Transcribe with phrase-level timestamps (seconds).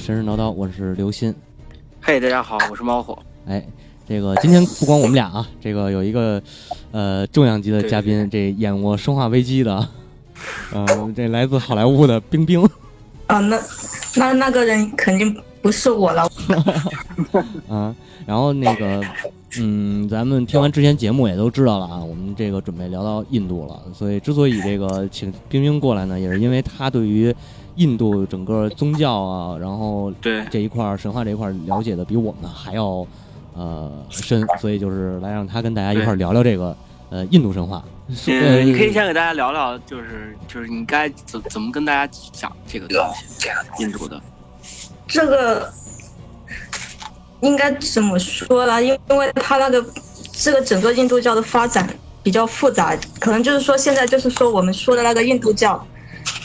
[0.00, 1.32] 神神叨叨，我是刘鑫。
[2.00, 3.18] 嘿，大家好，我是猫火。
[3.46, 3.62] 哎，
[4.08, 6.42] 这个今天不光我们俩啊，这个有一个
[6.90, 9.88] 呃重量级的嘉宾，这演过《生化危机》的，
[10.72, 12.66] 呃，这来自好莱坞的冰冰。
[13.26, 13.60] 啊，那
[14.16, 16.26] 那那个人肯定不是我了。
[17.68, 19.04] 啊，然后那个，
[19.58, 27.32] 嗯，咱们听完之前节目也都知道了啊，我们这个准备聊到印度了，所以之所以这个请冰冰过来呢，也是因为他对于
[27.76, 33.06] 印度整个宗教啊，然后对这一块儿神话这一块儿了解的比我们还要
[33.54, 36.76] 呃深，所以就是来让他跟大家一块儿聊聊这个
[37.10, 37.82] 呃印度神话。
[38.12, 44.20] 是呃嗯，你可以先给大家聊聊，就是就是你该怎怎么跟大家讲这个东西，印度的。
[45.06, 45.72] 这个
[47.40, 48.82] 应该怎么说呢？
[48.82, 49.84] 因因为他那个
[50.32, 51.88] 这个整个印度教的发展
[52.22, 55.86] 比较复杂，可能就是说现在就是说我们说的那个印度教，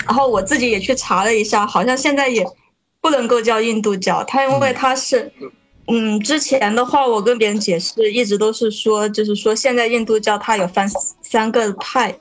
[0.06, 2.46] 然后我自己也去查了一下，好像现在也
[3.02, 5.32] 不能够叫印度教，它因为它是。
[5.88, 10.90] 嗯，之前的话，我跟别人解释一直都是说，就是说现在印度教它有分
[11.22, 12.18] 三个派，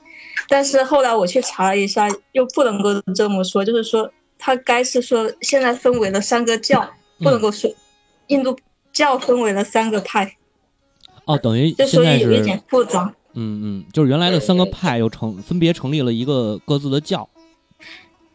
[0.47, 7.67] 但是后来我去查了一下，又不能够这么说，就是说它该是说现在分为了三个教，不能够说
[8.27, 8.55] 印度
[8.93, 10.35] 教分为了三个派，
[11.25, 13.15] 哦，等于现在是以有一点复杂。
[13.33, 17.27] 嗯嗯，就是原来的三个派又成分别成立了一个各自的教。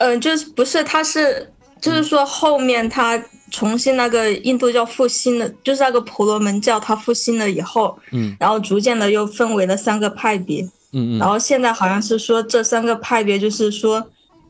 [0.01, 10.63] 嗯，就是不是，他是就是说后面他重新那个印度教复兴了，就是那个婆罗门教它复兴了以后，嗯然后逐渐的又分为了三个派别。
[10.93, 14.05] 嗯嗯然后现在好像是说这三个派别就是说，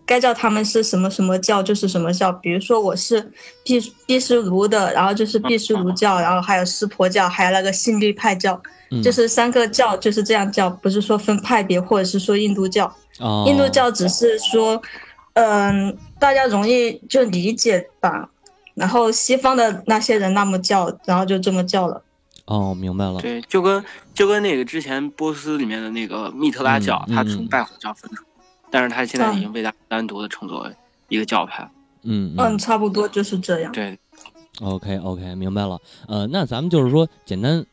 [0.06, 2.30] 该叫他们是什么什么教就是什么教。
[2.32, 3.20] 比如说我是
[3.64, 12.86] 毕毕湿奴的，然后就是毕湿奴教，然后还有湿婆教，还有那个信律派教，嗯，就是三个教就是这样叫，不是说分派别或者是说印度教。
[13.18, 14.80] 哦，印度教只是说，
[15.34, 18.30] 嗯、大家容易就理解吧。
[18.74, 22.02] 然后西方的那些人那么叫，然后就这么叫了。
[22.46, 23.20] 哦，明白了。
[23.20, 28.24] 对，就跟就跟那个之前波斯里面的那个密特拉教，它从拜火教分出，
[28.70, 30.70] 但是它现在已经被他单独的称作为
[31.08, 31.70] 一个教派。
[32.02, 33.70] 嗯嗯，差不多就是这样。
[33.72, 33.98] 对
[34.60, 35.78] ，OK OK，明白了。
[36.08, 37.64] 呃，那咱们就是说，简单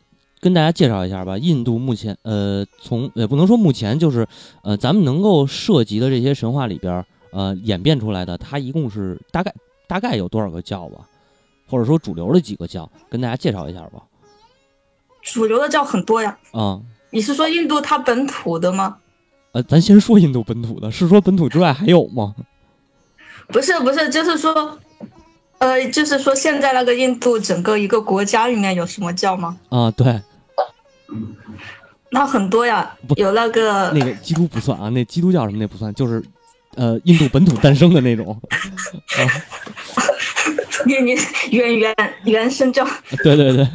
[0.41, 1.37] 跟大家介绍一下吧。
[1.37, 4.27] 印度目前，呃，从也不能说目前，就是
[4.63, 9.53] 呃，咱们能够涉及的这些神话里边儿，呃，演变出来的，它一共是大概
[9.87, 11.07] 大概有多少个教吧？
[11.69, 14.01] 或者说主流的几个教，跟大家介绍一下吧。
[15.21, 16.37] 主流的教很多呀。
[16.51, 16.79] 啊、
[17.09, 18.97] 你是说印度它本土的吗？
[19.51, 22.35] 呃，咱先说印度本土的，是说本土之外还有吗？
[23.47, 24.77] 不是不是，就是说，
[25.57, 29.57] 呃，就是说现在那个印度整个一个国家里面有什么教吗？
[29.69, 30.21] 啊、对，
[32.09, 36.23] 那很多呀，有那个那个基督不算啊，那基督教什么那不算，就是
[36.77, 38.39] 呃，印度本土诞生的那种。
[38.49, 39.19] 啊，
[40.85, 41.17] 原原
[41.51, 42.87] 原原原生教，
[43.23, 43.67] 对对对，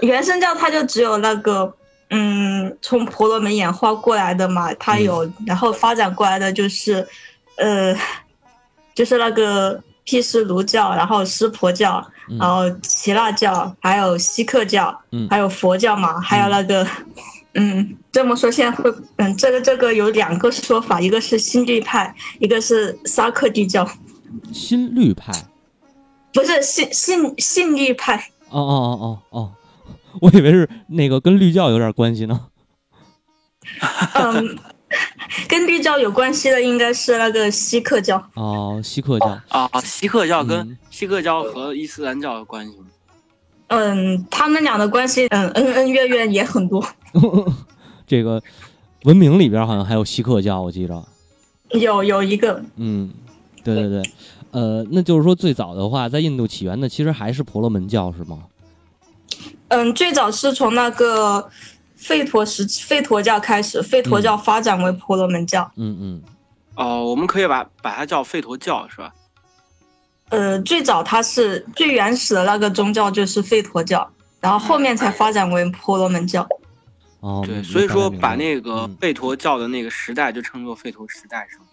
[0.00, 1.72] 原生教它就只有那个，
[2.10, 7.06] 嗯，从婆罗门演化过来的嘛，它有，然后发展过来的就是，
[7.56, 7.96] 呃，
[8.94, 16.86] 就是那个毗湿奴教，然后湿婆教，嗯然后耆那教，还有锡克教，嗯还有佛教嘛，还有那个，
[17.54, 23.86] 嗯，这么说现在会，嗯，这个这个有两个说法，一个是新律派，一个是沙克地教，
[24.52, 25.32] 新律派。
[26.34, 28.16] 不是信信信律派，
[28.48, 29.52] 哦哦哦哦哦，
[30.22, 32.46] 我以为是那个跟绿教有点关系呢。
[34.14, 34.58] 嗯，
[35.46, 38.30] 跟律教有关系的应该是那个锡克教。
[38.32, 39.38] 哦，锡克教。
[39.48, 42.86] 啊，锡克教嗯跟锡克教和伊斯兰教有关系吗？
[43.74, 46.86] 嗯，他们俩的关系，嗯，恩恩怨怨也很多。
[48.06, 48.42] 这个
[49.04, 51.02] 文明里边好像还有锡克教，我记着。
[51.70, 53.10] 有有一个，嗯，
[53.64, 54.02] 对对对，
[54.50, 58.40] 呃，那就是说最早的话，在印度起源的其实还是婆罗门教是吗？
[59.68, 61.48] 嗯，最早是从那个
[61.98, 65.70] 吠陀时吠陀教开始，吠陀教发展为婆罗门教。
[65.76, 66.22] 嗯嗯
[66.74, 69.14] 哦，我们可以把把它叫吠陀教是吧？
[70.32, 76.48] 呃，最早它是最原始的那个宗教就是吠陀教，然后后面才发展为婆罗门教。
[77.20, 81.64] 哦，对，所以说把那个嗯吠陀教的那个时代就称作吠陀时代是吗？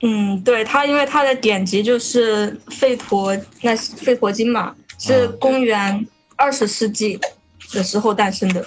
[0.00, 6.06] 嗯，对，它因为它的典籍就是吠陀那吠陀经嘛，是啊公元
[6.36, 7.20] 二十世纪
[7.74, 8.64] 的时候诞生的，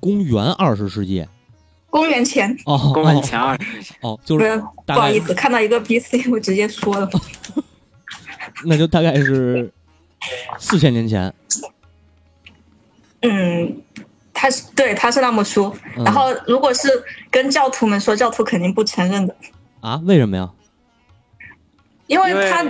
[0.00, 1.26] 公元二十世纪。
[1.88, 2.54] 公元前。
[2.66, 3.94] 哦，公元前二十世纪。
[4.02, 7.08] 哦，哦，就是不好意思，看到一个 BC 我直接说了。
[8.64, 9.70] 那就大概是
[10.58, 11.32] 四千年前。
[13.22, 13.82] 嗯，
[14.34, 15.74] 他是对，他是那么说。
[15.96, 16.88] 嗯然后如果是
[17.30, 19.36] 跟教徒们说，教徒肯定不承认的，
[19.80, 20.00] 啊？
[20.04, 20.50] 为什么呀？
[22.08, 22.66] 因为因为他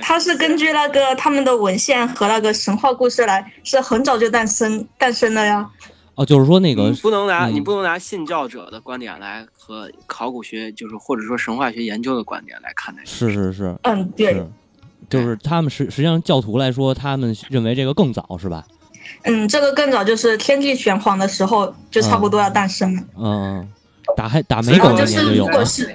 [0.00, 5.68] 他是根据那个他们的文献和那个神话故事来，是很早就诞生诞生的呀。
[6.14, 13.02] 哦，就是说那个你不能拿、嗯你不能拿信教者的观点来和考古学，就是或者说神话学研究的观点来看待。
[13.04, 14.46] 是是是嗯，对，是，
[15.10, 18.64] 就是他们实实际上教徒来说，他们认为这个更早是吧？
[19.24, 23.02] 嗯，这个更早就是天地玄黄的时候就差不多要诞生了。
[23.18, 23.68] 嗯，
[24.16, 25.94] 打还打没然后就狗那年是有了，如果是，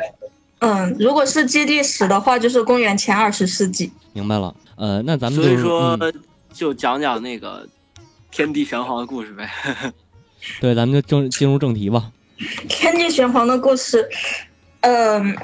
[0.59, 3.91] 嗯，如果是基地史的话，就是公元前二十世纪。
[4.13, 4.53] 明白了。
[4.75, 6.13] 呃，那咱们就以说嗯，
[6.53, 7.65] 就讲讲那个
[8.31, 9.50] 天地玄黄的故事呗。
[10.59, 12.12] 对，咱们就正进入正题吧。
[12.67, 14.07] 天地玄黄的故事，
[14.81, 15.35] 嗯、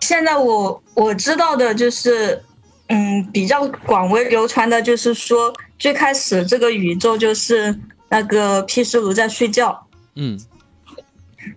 [0.00, 2.42] 现在我我知道的就是，
[2.88, 7.78] 嗯，比较广为流传的就是说，最开始这个宇宙就是
[8.08, 10.38] 那个毗湿奴在睡觉，嗯。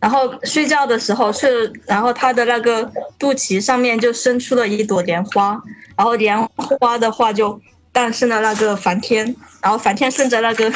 [0.02, 5.62] 然后睡觉的时候是，然后他的那个肚脐上面就生出了一朵莲花，
[5.96, 7.60] 然后莲花的话就
[7.94, 10.70] 诞生了那个梵天，然后梵天顺着那个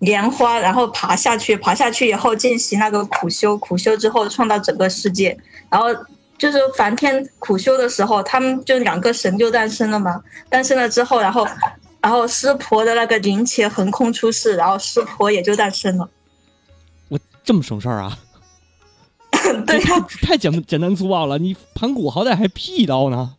[0.00, 5.38] 莲花，然后爬下去，爬下去以后进行那个苦修，苦修之后创造整个世界，
[5.70, 5.86] 然后
[6.38, 11.46] 就是梵天苦修的时候，他们就两个神就诞生了嘛，诞生了之后，然后
[12.00, 16.08] 然后湿婆的那个灵伽横空出世，然后湿婆也就诞生了，
[17.08, 18.18] 我这么省事儿啊？
[19.66, 21.36] 对呀太太简简单粗暴了。
[21.38, 23.34] 你盘古好歹还辟刀呢。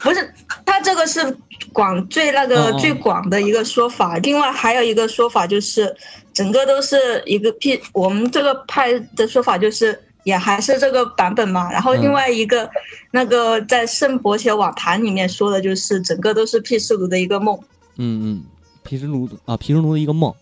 [0.00, 1.36] 不是，他这个是
[1.72, 4.18] 广最那个最广的一个说法。
[4.18, 5.96] 另外还有一个说法就是，
[6.34, 11.70] 整个都是一个辟，我们这个派的说法就是也还是这个版本嘛。
[11.70, 12.68] 然后嗯另外一个、
[13.12, 17.56] 那个在圣伯爵网坛里面说的就是整个都是毗湿奴的一个梦。
[17.96, 18.44] 嗯嗯，
[18.82, 20.34] 毗湿奴啊，毗湿奴的一个梦。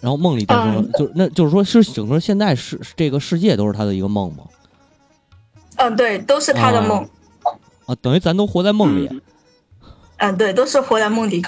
[0.00, 4.44] 然后梦里诞生了，嗯就那就是说是整个现在世这个世界都是他的一个梦吗？
[5.76, 7.06] 嗯，对，都是他的梦。
[7.86, 9.08] 啊，等于咱都活在梦里。
[9.10, 9.20] 嗯
[10.18, 11.42] 嗯，对，都是活在梦里。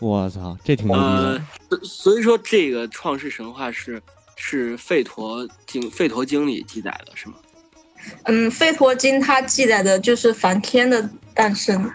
[0.00, 4.00] 我操，这挺牛逼的呃。，所以说这个创世神话是
[4.40, 7.34] 是吠陀经吠陀经里记载的是吗？
[8.24, 11.90] 嗯，《吠陀经》它记载的就是梵天的诞生。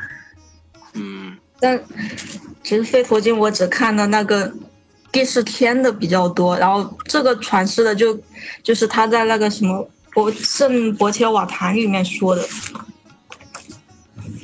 [0.93, 1.81] 嗯但
[2.61, 4.53] 其实《吠陀经》我只看了那个
[5.11, 8.19] 第四天的比较多，然后这个传世的就
[8.61, 12.45] 就是他在那个什么博圣伯切瓦坛里面说的。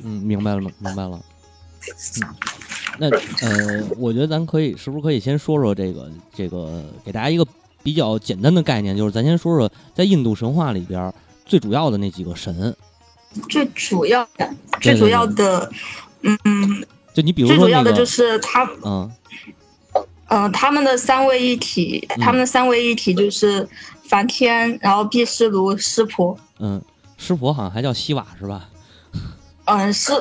[0.04, 1.22] 嗯，明白了，明白了。
[2.22, 2.36] 嗯，
[3.00, 7.46] 那呃，我觉得咱可以是不是可以先说说这个这个，给大家一个
[7.84, 11.14] 比较简单的概念，就是咱先说说在印度神话里边儿
[11.46, 12.76] 最主要的那几个神。
[13.48, 14.50] 最主要的，
[14.82, 15.72] 最主要的，
[16.24, 16.38] 嗯，
[17.14, 19.12] 就你比如说那个，最主要的就是他，嗯
[20.30, 23.68] 嗯、他们的三位一体，嗯他们的三位一体就是
[24.04, 26.82] 梵天，然后毗湿奴、湿婆，嗯，
[27.18, 28.68] 湿婆好像还叫西瓦是吧？
[29.66, 30.12] 嗯， 是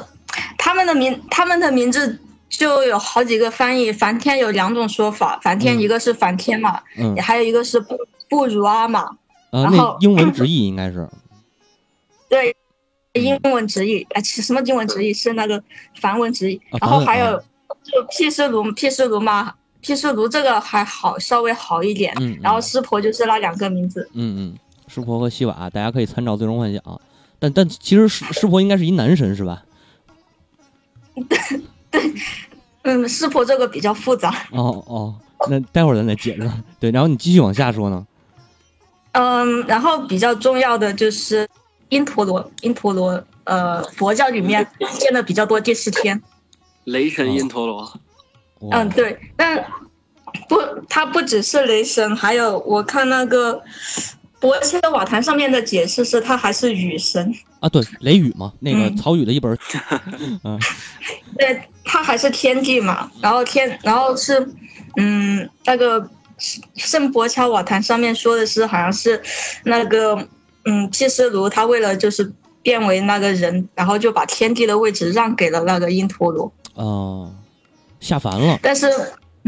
[0.59, 3.93] 他们的名，他们的名字就有好几个翻译。
[3.93, 5.81] 梵天有两种说法，梵天嗯。
[5.81, 6.81] 一个是梵天嘛，
[7.21, 7.97] 还有一个是布
[8.29, 9.17] 布如阿玛，
[9.51, 11.09] 呃，然后那英文直译应该是，
[12.29, 12.55] 对，
[13.15, 15.13] 英文直译，哎，什么英文直译？
[15.15, 15.63] 是那个
[16.01, 17.39] 梵文直译，啊然后还有
[17.83, 22.15] 就毗湿奴，毗湿奴嘛，毗湿奴这个还好，稍微好一点。
[22.21, 26.83] 嗯，然后嗯湿婆就是那两个名字，嗯嗯，湿婆和西瓦，大家可以参照《最终幻想》，
[27.39, 29.65] 但但其实湿湿婆应该是一男神是吧？
[32.83, 34.31] 嗯，湿婆这个比较复杂。
[34.53, 35.15] 哦哦，
[35.49, 36.51] 那待会儿咱再解释。
[36.81, 38.07] 对，然后你继续往下说呢。
[39.13, 41.49] 嗯，然后比较重要的就是
[41.89, 44.67] 因陀罗，因陀罗，呃，佛教里面
[44.99, 46.23] 见的比较多第四天。
[46.85, 47.83] 雷神因陀罗，
[48.61, 49.63] 哇嗯，对，但
[50.49, 50.57] 不，
[50.89, 53.63] 他不只是雷神，还有我看那个
[54.41, 59.59] 博切瓦坛上面的解释是，他还是雨神，啊，对，雷雨嘛，那个嗯曹禺的一本儿，
[60.45, 60.59] 嗯
[61.37, 63.11] 对，他还是天帝嘛。
[63.21, 64.49] 然后天，然后是，
[64.97, 66.09] 嗯，那个
[66.77, 69.21] 圣伯切瓦坛上面说的是，好像是
[69.65, 70.29] 那个，
[70.65, 76.53] 嗯，毗湿奴他为了就是变为那个人，然后就把天帝的位置让给了那个因陀罗。
[76.75, 77.35] 哦，
[77.99, 78.59] 下凡了。
[78.63, 78.87] 但是，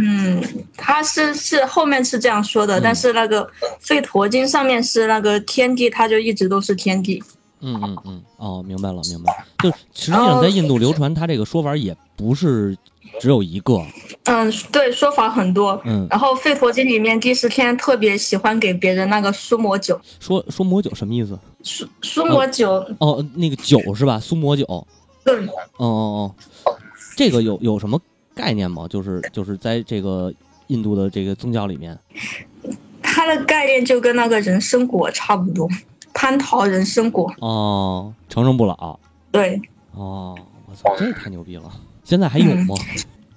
[0.03, 0.43] 嗯，
[0.77, 3.47] 他是是后面是这样说的，嗯但是那个
[3.85, 7.23] 吠陀经上面是那个天地，他就一直都是天地。
[7.63, 9.45] 嗯嗯嗯，哦，明白了，明白了。
[9.63, 12.75] 就实际上在印度流传，他这个说法也不是
[13.21, 13.85] 只有一个。
[14.25, 15.79] 嗯，对，说法很多。
[15.85, 21.39] 嗯，然后吠陀经里面第十天特别喜欢给别人那个苏摩酒，说说魔酒什么意思？
[21.63, 24.19] 苏苏摩酒，哦，那个酒是吧？
[24.19, 24.65] 苏魔酒。
[24.65, 24.87] 哦，
[25.77, 26.35] 哦哦，
[27.15, 28.01] 这个有有什么
[28.41, 28.87] 概念吗？
[28.89, 30.33] 就是就是在这个
[30.69, 31.99] 印度的这个宗教里面。
[33.03, 35.69] 它的概念就跟那个人参果差不多，
[36.15, 37.33] 蟠桃人参果。
[37.41, 38.99] 哦，长生不老。
[39.31, 39.61] 对，
[39.93, 41.71] 哦，我操，这太牛逼了！
[42.05, 42.75] 现在还有吗？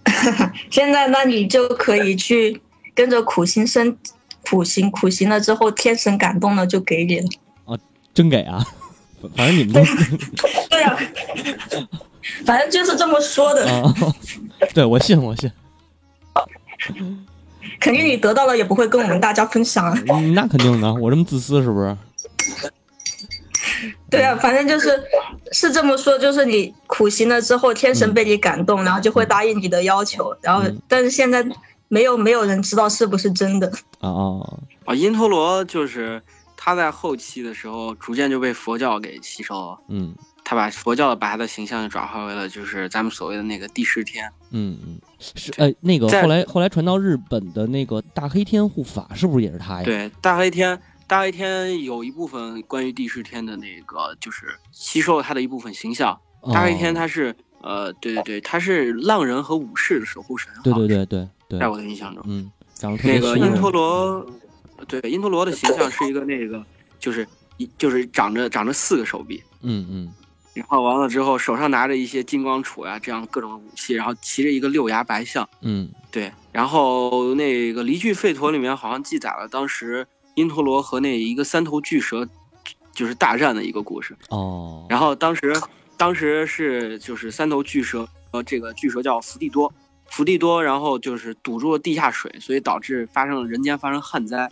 [0.71, 2.61] 现在那你就可以去
[2.95, 3.97] 跟着苦行僧
[4.49, 7.79] 苦行，苦行了之后，天神感动了就给你了。
[8.13, 8.63] 真给啊！
[9.35, 9.81] 反正你们都
[10.69, 10.97] 对呀、
[12.45, 13.93] 反正就是这么说的，啊，
[14.73, 15.51] 对我信我信，
[17.79, 20.03] 肯定你得到了也不会跟我们大家分享啊。
[20.09, 21.95] 嗯那肯定的，我这么自私是不是？
[24.09, 25.03] 对啊，反正就是
[25.51, 31.43] 是这么说，就是你苦行了之后，天神被你感动，然后就会答应你的要求，然后嗯但是现在
[31.87, 33.67] 没有没有人知道是不是真的。
[33.99, 36.21] 啊啊，啊，因陀罗就是
[36.55, 44.29] 他在后期的时候逐渐就被佛教给吸收了，嗯他把佛教把他的形象转化为了就是咱们所谓的那个第十天。
[44.51, 56.19] 嗯嗯，是呃，那个在后来后来传到日本的那个大黑天护法，是不是也是他呀？，对，大黑天，大黑天有一部分关于第十天的那个就是吸收了他的一部分形象。
[56.53, 60.51] 大黑天哦、他是呃，对对对，他是浪人和武士的守护神。
[60.63, 62.21] 对对对对对在，我的印象中。
[62.27, 64.25] 嗯，长得那个因陀罗，
[64.87, 66.63] 对因陀罗的形象是一个那个，
[66.99, 70.13] 就是一就是长着长着四个手臂，嗯嗯
[70.53, 75.89] 然后完了之后手上拿着一些金光杵呀、这样各种武器，然后骑着一个六牙白象，嗯。
[76.11, 80.05] 对，然后那个离句吠陀里面好像记载了当时
[80.35, 82.27] 因陀罗和那一个三头巨蛇
[82.91, 85.59] 就是大战的一个故事，哦，然后当时
[85.97, 89.73] 当时是就是三头巨蛇，呃，这个巨蛇叫伏地多，
[90.05, 94.47] 伏地多，然后就是堵住了地下水，所以导致发生了人间发生旱灾。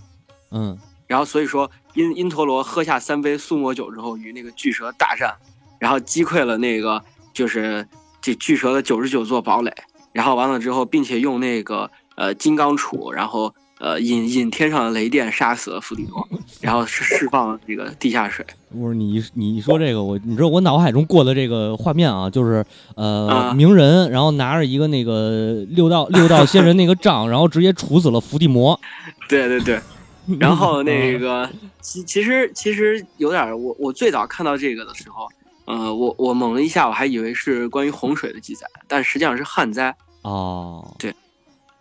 [0.50, 0.76] 嗯。
[1.06, 5.36] 然后所以说因因陀罗喝下三杯苏魔酒之后，与那个巨蛇大战，
[5.82, 7.02] 然后击溃了那个
[7.34, 7.88] 就是
[8.22, 9.74] 这巨蛇的九十九座堡垒，
[10.14, 16.28] 然后完了之后，并且用那个呃金刚杵，然后呃引引天上的雷电杀死了伏地魔，
[16.62, 18.46] 然后释释放这个地下水。
[18.70, 22.64] 不是你你一说这个，我你知道我脑海中过的这个画面啊，就是
[22.96, 28.80] 呃、啊鸣人，然后拿着一个那个六道六道仙人那个杖，然后直接处死了伏地魔。
[29.28, 29.82] 对对对。
[30.40, 31.50] 然后那个，
[31.82, 35.28] 其其实其实有点儿，我我最早看到这个的时候，
[35.66, 39.96] 呃，我我猛了一下，我还以为是关于洪水的记载，但实际上是旱灾。
[40.24, 41.14] 哦，对。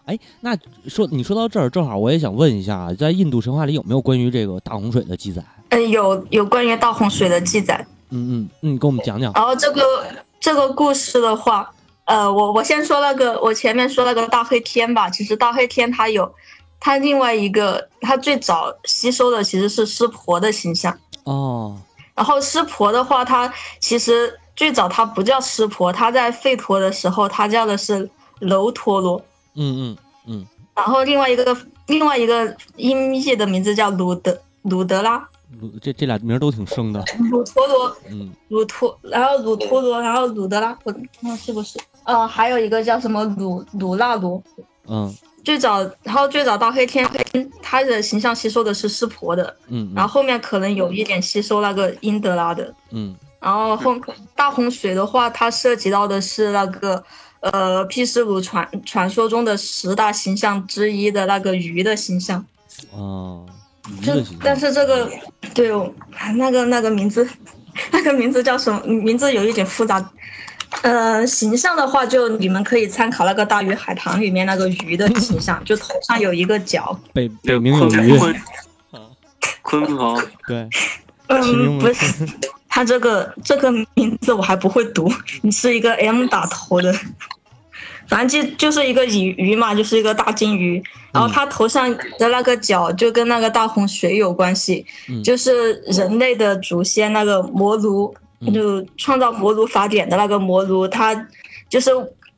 [0.06, 0.56] 哎，那
[0.88, 5.44] 说你说到这儿，正好我也想问一下啊，在印度神话里有没有关于这个大洪水的记载？
[5.68, 7.86] 嗯，有有关于大洪水的记载。
[8.10, 9.32] 嗯嗯嗯，你给我们讲讲。
[9.34, 9.80] 然后这个
[10.40, 11.70] 这个故事的话，
[12.06, 15.08] 呃，我我先说那个，我前面说那个大黑天吧。
[15.08, 16.34] 其实大黑天它有，
[16.80, 20.98] 它另外一个，它最早吸收的其实是湿婆的形象。
[21.22, 21.78] 哦，
[22.20, 28.10] 然后湿婆的话，它其实最早它不叫湿婆，它在吠陀的时候，它叫的是
[28.40, 29.18] 楼陀罗。
[29.54, 29.96] 嗯嗯
[30.26, 30.46] 嗯
[30.76, 35.26] 然后另外一个另外一个音译的名字叫鲁德鲁德拉
[35.58, 37.02] 鲁，这这俩名儿都挺生的。
[37.30, 41.78] 鲁陀罗嗯鲁陀，然后鲁陀罗，然后鲁德拉，我看是不是？
[42.04, 44.42] 呃，还有一个叫什么鲁鲁纳罗。
[44.86, 45.10] 嗯
[45.44, 53.96] 最早，然后最早到黑天黑，他的形象吸收的是湿婆的，嗯，然后后面可能有一点吸收那个英德拉的，嗯然后后
[54.36, 57.02] 大洪水的话，它涉及到的是那个
[57.40, 62.44] 呃毗湿奴传传说中的十大形象之一的那个鱼的形象，
[62.92, 63.46] 哦，
[63.88, 65.10] 鱼就的形象但是这个
[65.54, 65.90] 对哦
[66.36, 67.26] 那个那个名字，
[67.90, 68.80] 那个名字叫什么？
[68.86, 70.12] 名字有一点复杂。
[70.82, 76.98] 呃，形象的话，就你们可以参考那个《大鱼海棠》里面那个鱼的形象，就头上有一个角。
[77.12, 78.12] 北对，北冥有鲲鱼。
[79.62, 80.68] 鲲鲲鹏，对，
[81.28, 82.26] 嗯，不是，
[82.68, 85.08] 他这个这个名字我还不会读，
[85.42, 86.92] 你是一个 M 打头的，
[88.08, 95.22] 反正就就是一个鱼鱼嘛，就是一个大金鱼，然后它头上的那个角就跟那个大洪水有关系，嗯。
[95.22, 98.20] 就是人类的祖先那个摩卢，嗯
[98.52, 101.28] 就创造摩卢法典的那个摩卢，他
[101.68, 101.90] 就是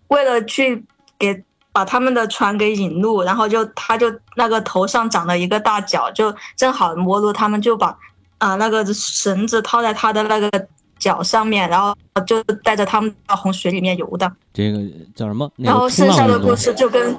[0.09, 0.85] 为了去
[1.19, 1.43] 给。
[1.75, 7.97] 把他们的船给引路，然后就他就那个头上长了一个大角，就正好摩卢他们就把
[8.37, 10.51] 啊、那个绳子套在他的那个
[10.99, 14.37] 脚上面，然后就带着他们到洪水里面游荡。
[14.53, 14.81] 这个
[15.15, 15.51] 叫什么？
[15.57, 16.55] 那然后剩下的故。
[16.55, 17.19] 事就跟，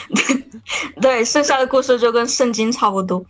[1.00, 3.24] 对，剩下的故事就跟圣经差不多。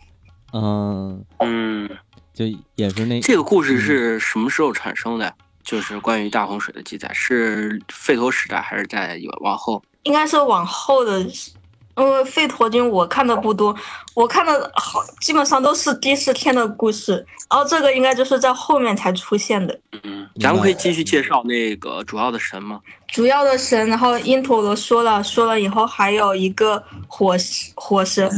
[0.51, 1.89] 嗯，嗯，
[2.37, 5.33] 就也是那这个故事是什么时候产生的？
[5.63, 9.81] 就是关于大洪水的记载，是吠陀时代还是在往后？
[10.03, 13.75] 应该是往后的，因为吠陀经我看的不多，
[14.13, 19.77] 我看的好基本上都是第四天的故事，然后这个应该就是在后面才出现的。
[20.03, 22.79] 嗯，咱们可以继续介绍那个主要的神吗？
[23.07, 27.35] 主要的神，然后因陀罗说了，说了以后还有一个火
[27.75, 28.29] 火神，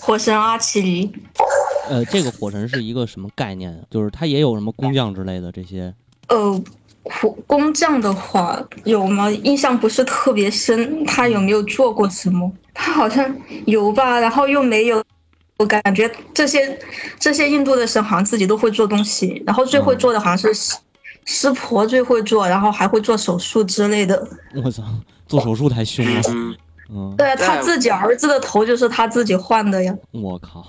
[0.00, 1.12] 火神阿奇离。
[1.88, 3.78] 呃，这个火神是一个什么概念啊？
[3.90, 5.94] 就是它也有什么工匠之类的这些？
[6.28, 6.62] 呃，
[7.02, 9.30] 火工匠的话有吗？
[9.30, 12.50] 印象不是特别深，他有没有做过什么？
[12.72, 13.36] 他好像
[13.66, 15.02] 有吧，然后又没有。
[15.56, 16.76] 我感觉这些
[17.18, 20.76] 这些印度的神好像自己都会做东西，然后最会做的好像是湿
[21.26, 24.26] 湿婆最会做，然后还会做手术之类的。
[24.64, 24.82] 我操，
[25.28, 26.22] 做手术太凶了。
[26.90, 29.96] 嗯，嗯，对啊，他自己儿子的头就是他自己换的呀。
[30.12, 30.66] 我靠，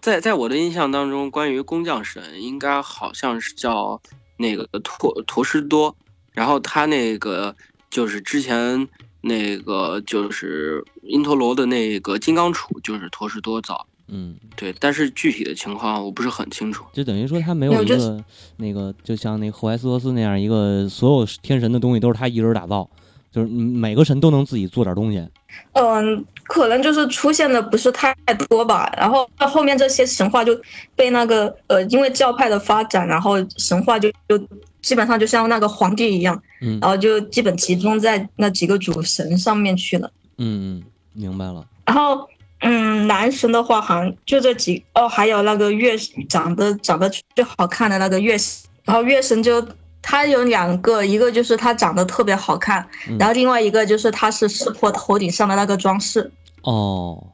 [0.00, 4.00] 在在我的印象当中，关于工匠神，应该好像是叫
[4.36, 5.94] 那个陀陀师多，
[6.32, 7.54] 然后他那个
[7.90, 8.88] 就是之前
[9.20, 13.86] 那个就是因陀罗的那个金刚杵，就是陀师多造。
[14.06, 16.84] 嗯，对，但是具体的情况我不是很清楚。
[16.92, 18.22] 就等于说他没有一个
[18.58, 22.90] 那个，就像那个赫淮斯托斯那样一个，所有天神的东西都是他一人打造，
[23.34, 25.26] 就是嗯每个神都能自己做点东西。
[25.72, 28.14] 嗯，可能就是出现的不是太
[28.48, 30.56] 多吧，然后到后面这些神话就
[30.94, 34.38] 被那个呃，因为教派的发展，然后神话就就
[34.82, 40.10] 基本上就像那个皇帝一样，嗯然后就基本集中在那几个主神上面去了。
[40.38, 41.64] 嗯嗯，明白了。
[41.86, 42.28] 然后，
[42.60, 45.96] 嗯，男神的话好像就这几哦，还有那个月
[46.28, 49.64] 长得长得最好看的那个月神，然后月神就
[50.06, 56.30] 他有两个，一个就是他长得特别好看，嗯然后另外一个就是他是湿婆头顶上的那个装饰。
[56.62, 57.26] 哦，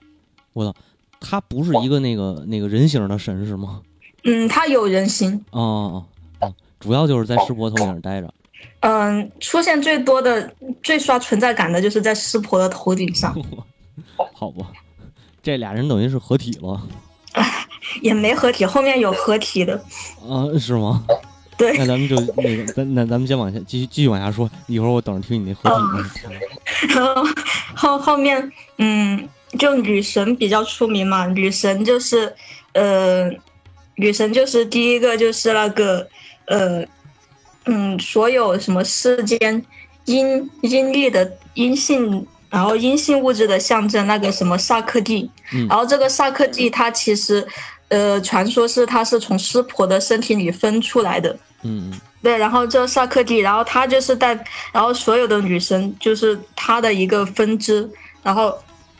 [0.52, 0.72] 我操，
[1.18, 3.80] 他不是一个那个那个人形的神是吗？
[4.24, 5.44] 嗯，他有人形。
[5.50, 6.06] 哦哦
[6.46, 8.32] 哦，主要就是在湿婆头顶上待着。
[8.80, 10.52] 嗯，出现最多的、
[10.82, 13.34] 最刷存在感的就是在湿婆的头顶上，
[14.32, 14.66] 好吧，
[15.42, 16.80] 这俩人等于是合体了
[18.02, 19.74] 也没合体，后面有合体的。
[20.28, 20.46] 啊？
[20.58, 21.02] 是吗？
[21.60, 25.68] 对那，咱们就那个，咱那咱们先往下继续继续往下说，一会儿我等着听你那合
[26.08, 26.94] 体的。
[26.94, 27.24] 然 后
[27.74, 32.34] 后后面，嗯，就女神比较出名嘛，女神就是，
[32.72, 33.30] 呃，
[33.96, 36.08] 女神就是第一个就是那个，
[36.46, 36.82] 呃，
[37.66, 39.62] 嗯，所有什么世间
[40.06, 47.46] 阴阴历的阴性，然后阴性物质的象征，那个什么萨克蒂，嗯然后这个萨克蒂它其实，
[47.90, 51.30] 呃，传说是他是从湿婆的身体里分出来的。
[51.62, 52.00] 嗯嗯。
[52.22, 54.34] 对，然后这萨克蒂，然后他就是带，
[54.72, 57.88] 然后所有的女生就是他的一个分支，
[58.22, 58.54] 然后，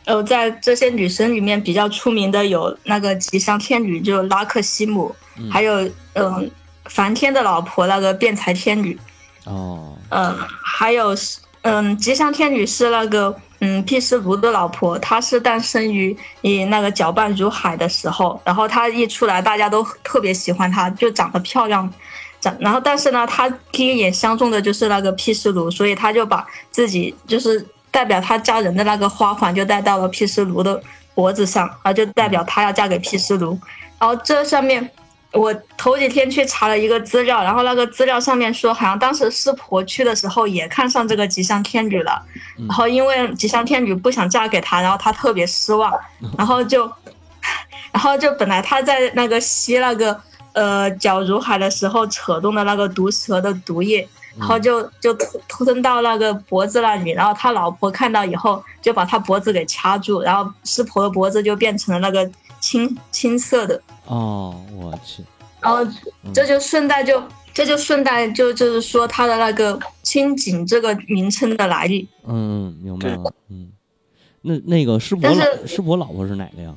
[0.05, 6.49] 呃，在这些女生里面比较出名的有那个吉祥天女，就拉克西姆，嗯还有嗯、
[6.85, 8.97] 梵天的老婆那个辩才天女，
[9.45, 9.95] 哦。
[10.09, 21.87] 嗯，还有是嗯，吉祥天女是那个嗯毗湿奴的老婆，她是诞生于以那个搅拌如海的时候，然后她一出来，大家都特别喜欢她，就长得漂亮，
[22.39, 30.81] 长，然后但是呢，她第一眼相中的就是那个毗湿奴，所以她就把自己就是代表她家人的那个花环就戴到了毗湿奴的
[31.13, 33.57] 脖子上，啊就代表她要嫁给毗湿奴，
[33.99, 34.89] 然后这上面。
[35.33, 42.21] 我头几天去查了一个资料，然后那个资料上面说，好像当时湿婆去的时候也看上这个吉祥天女了，
[42.57, 42.67] 嗯。
[42.67, 45.93] 然后因为吉祥天女不想嫁给他，然后他特别失望，
[46.37, 46.91] 然后就，
[47.93, 50.19] 然后就本来他在那个吸那个
[50.53, 54.05] 呃绞如海的时候扯动的那个毒蛇的毒液，
[54.37, 62.29] 然后就就吞吞到那个脖子那里，然后他老婆看到以后就把他脖子给掐住，然后湿婆的脖子就变成了那个
[62.61, 63.81] 青青色的。
[64.05, 65.23] 哦，我去，
[65.59, 65.83] 然后
[66.23, 67.21] 嗯这就顺带就
[67.53, 72.07] 这就顺带就就是说他的那个青井这个名称的来历。
[72.25, 73.71] 嗯，明白了，嗯，
[74.41, 76.73] 那那个师婆但老是湿婆老婆是哪个呀？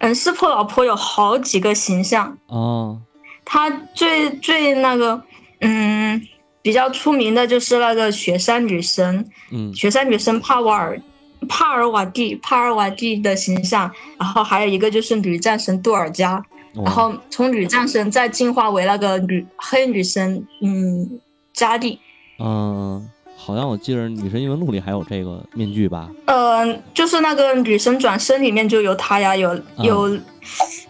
[0.00, 3.00] 嗯，师婆老婆有好几个形象，哦，
[3.44, 5.22] 他最最那个
[5.60, 6.26] 嗯
[6.62, 11.00] 比较出名的就是那个雪山女神，嗯雪山女神帕瓦尔。
[11.48, 16.34] 帕尔瓦蒂，帕尔瓦蒂的形象，然后还有一个就是女战神杜尔加，
[16.74, 16.82] 哦。
[16.84, 21.20] 然后从女战神再进化为那个女黑女神，嗯，
[21.52, 21.98] 加利，
[22.38, 26.10] 嗯，好像我记得《女神异闻录》里还有这个面具吧？
[26.26, 30.18] 呃，就是那个女神转身里面就有她呀，有有，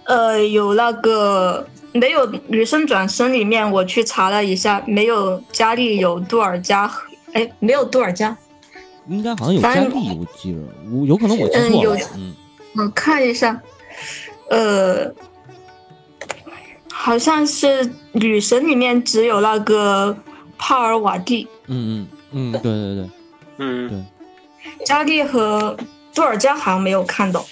[0.04, 6.90] 呃，有那个没有女神转身里面，我去查了一下，没有加利，有杜尔加，
[7.32, 8.37] 哎，没有杜尔加，
[9.08, 10.58] 应该好像有反正佳丽，我记着，
[10.92, 12.00] 我有可能我记错了。
[12.16, 12.34] 嗯
[12.76, 13.60] 我看一下，
[14.50, 15.12] 呃，
[16.92, 20.16] 好像是女神里面只有那个
[20.58, 23.08] 帕尔瓦蒂，嗯嗯嗯，对对对，
[23.56, 24.06] 嗯，
[24.84, 25.76] 佳丽和
[26.14, 27.44] 杜尔加好像没有看到。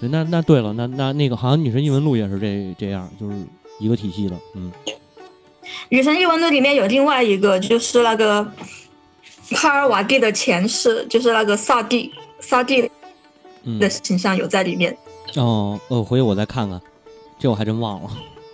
[0.00, 3.36] 对，那那对了，那那那个好像《女神异闻录》也是这这样，就是
[3.78, 4.36] 一个体系的。
[4.54, 4.72] 嗯
[5.90, 8.50] 女神异闻录里面有另外一个，就是那个
[9.50, 12.90] 帕尔瓦蒂的前世，就是那个萨蒂，萨蒂
[13.64, 14.96] 嗯的，形象有在里面。
[15.36, 16.80] 哦，呃，回去我再看看，
[17.38, 18.10] 这我还真忘了。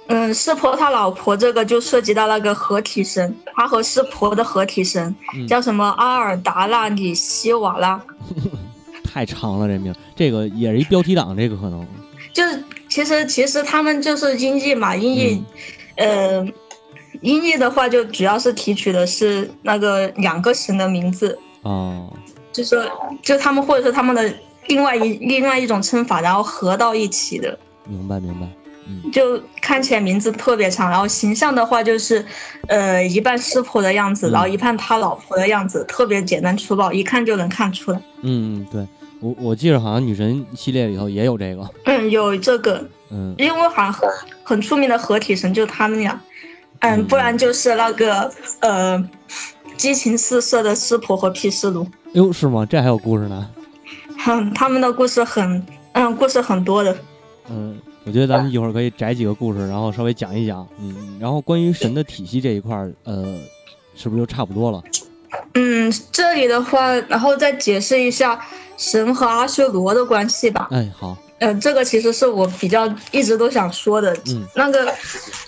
[0.08, 8.00] 嗯，湿婆他老婆这个就涉及到那个合体神，他和湿婆的合体神、嗯叫什么阿尔达纳里希瓦拉，
[9.02, 11.84] 太长了这名，这个也是一标题党，这个可能。
[12.32, 15.42] 就是其实其实他们就是音译嘛，音译，
[15.96, 16.46] 呃，
[17.22, 22.12] 音译的话就主要是提取的是那个两个神的名字，哦，
[22.52, 22.84] 就说
[23.22, 24.32] 就他们或者是他们的
[24.68, 27.58] 另外一另外一种称法，然后合到一起的。
[27.88, 28.46] 明白明白。
[28.88, 32.24] 嗯就看起来名字特别长，然后形象的话就是，
[32.68, 37.98] 呃，一半师婆的样子，嗯然后一半他老婆的样子，特别简单粗暴，一看就能看出来。
[38.22, 38.86] 嗯，嗯对
[39.18, 41.68] 我我记得好像女神系列里头也有这个。
[41.84, 44.08] 嗯，有这个，嗯因为好像很
[44.44, 46.20] 很出名的合体神就他们俩，
[46.86, 49.08] 嗯，嗯不然就是那个呃，
[49.76, 52.66] 激情四射的湿婆和毗湿奴，哟，是吗？
[52.68, 53.50] 这还有故事呢。
[54.26, 56.96] 嗯，他们的故事很，嗯，故事很多的。
[57.48, 60.66] 嗯，我觉得咱们一会儿可以摘几个故事，然后稍微讲一讲。
[60.80, 63.38] 嗯，然后关于神的体系这一块儿，呃，
[63.94, 64.82] 是不是就差不多了？
[65.54, 68.40] 嗯，这里的话，然后再解释一下
[68.76, 70.68] 神和阿修罗的关系吧。
[70.70, 74.16] 哎，好，呃，这个其实是我比较一直都想说的。
[74.28, 74.94] 嗯那个，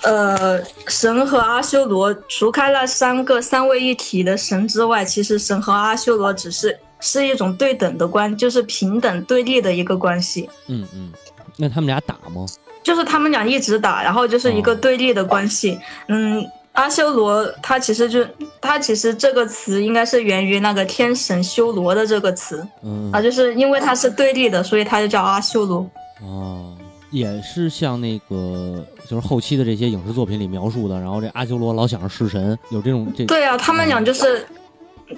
[0.03, 10.49] 呃，神和阿修罗，除开那三个三位一体的神之外，其实神和阿修罗只是是一种对等的关，就是平等对立的一个关系。
[10.67, 11.11] 嗯嗯，
[11.57, 12.45] 那他们俩打吗？
[12.83, 15.79] 就是他们俩一直打，然后就是一个哦对立的关系。
[16.07, 16.45] 嗯，
[16.79, 18.25] 阿修罗他其实就
[18.61, 25.91] 他其实这个词应该是源于那个天神修罗的这个词嗯啊，就是因为它是对立的，所以它就叫阿修罗。
[26.23, 26.73] 哦，
[27.11, 34.47] 也是像那个就是后期的这些影视作品里描述的，然后这阿修罗老想着弑神，有这种这对啊，他们俩就是，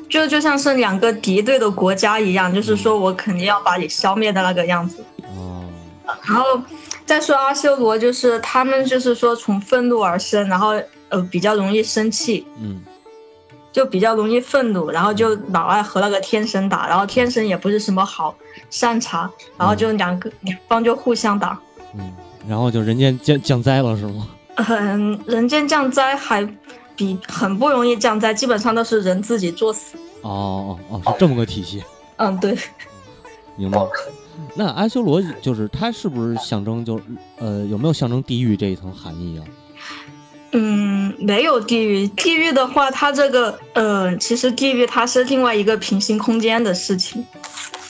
[0.09, 5.05] 就就像是两个敌对的国家一样，就是说我肯定要把你消灭的那个样子。
[5.37, 5.63] 哦，
[6.25, 6.59] 然后
[7.05, 10.73] 再说阿修罗，就是他们就是说从愤怒而生，然后
[11.11, 12.81] 呃比较容易生气，嗯
[13.73, 18.35] 就比较容易愤怒，然后就老爱和那个天神打，然后天神也不是什么好
[18.69, 21.57] 善茬，然后就两个两方就互相打。
[21.95, 22.13] 嗯，
[22.49, 24.29] 然后就人间降降灾了是吗？
[24.57, 26.45] 嗯，人间降灾还
[26.97, 29.97] 比很不容易降灾，基本上都是人自己作死。
[30.23, 31.83] 哦哦哦，是这么个体系，
[32.17, 32.59] 嗯，对。
[33.57, 33.89] 明白了。
[34.55, 37.01] 那阿修罗就是它是不是象征就
[37.39, 39.45] 呃有没有象征地狱这一层含义啊？
[40.53, 42.07] 嗯，没有地狱。
[42.09, 47.25] 地狱的话，它这个，呃，其实地狱它是另外一个平行空间的事情。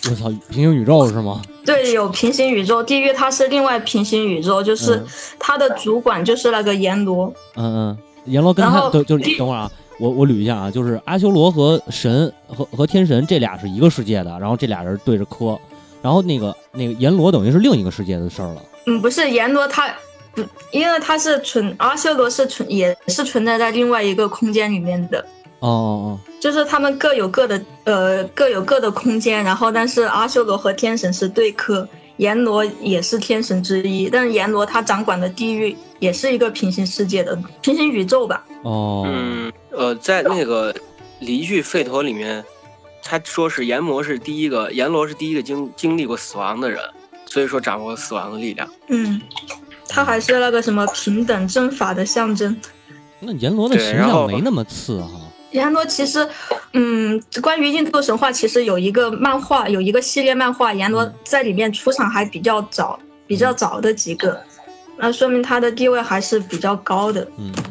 [0.08, 1.42] 我操，平行宇宙是吗？
[1.64, 5.06] 对，有平行宇宙，地狱它是另外平行宇宙，就是嗯
[5.38, 7.32] 它的主管就是那个阎罗。
[7.56, 15.58] 嗯嗯，阎罗跟他就就是等会儿啊，我我捋一下啊，就是阿修罗和神和和天神这俩是一个世界的，然后这俩人对着磕，
[16.02, 18.62] 然后那个那个阎罗等于是另一个世界的事儿了。
[18.86, 19.86] 嗯，不是阎罗它，
[20.34, 25.20] 不，因为它是存阿修罗是存也是存在在另外一个空间里面的。
[25.60, 38.42] 哦哦就是他们各有各的呃各有各的空间，然后但是阿修罗和天神是对磕，阎罗也是天神之一，但是阎罗他掌管的地狱也是一个平行世界的平行宇宙吧。
[38.62, 40.72] 哦哦，嗯，呃，在那个
[41.18, 42.42] 《离句吠陀》里面，
[43.02, 46.80] 他说是阎魔是第一个，阎罗是第一个经经历过死亡的人，
[47.26, 48.66] 所以说掌握死亡的力量。
[48.88, 49.20] 嗯，
[49.90, 52.56] 他还是那个什么平等正法的象征。
[53.18, 55.20] 那阎罗的形象没那么次哈。
[55.50, 56.26] 阎罗其实，
[56.74, 64.40] 嗯，关于印度神话，其实有一个漫画，有一个系列漫画，阎罗在里面出场还比较早，比较早的几个，
[64.96, 67.26] 那说明他的地位还是比较高的。
[67.36, 67.64] 嗯，嗯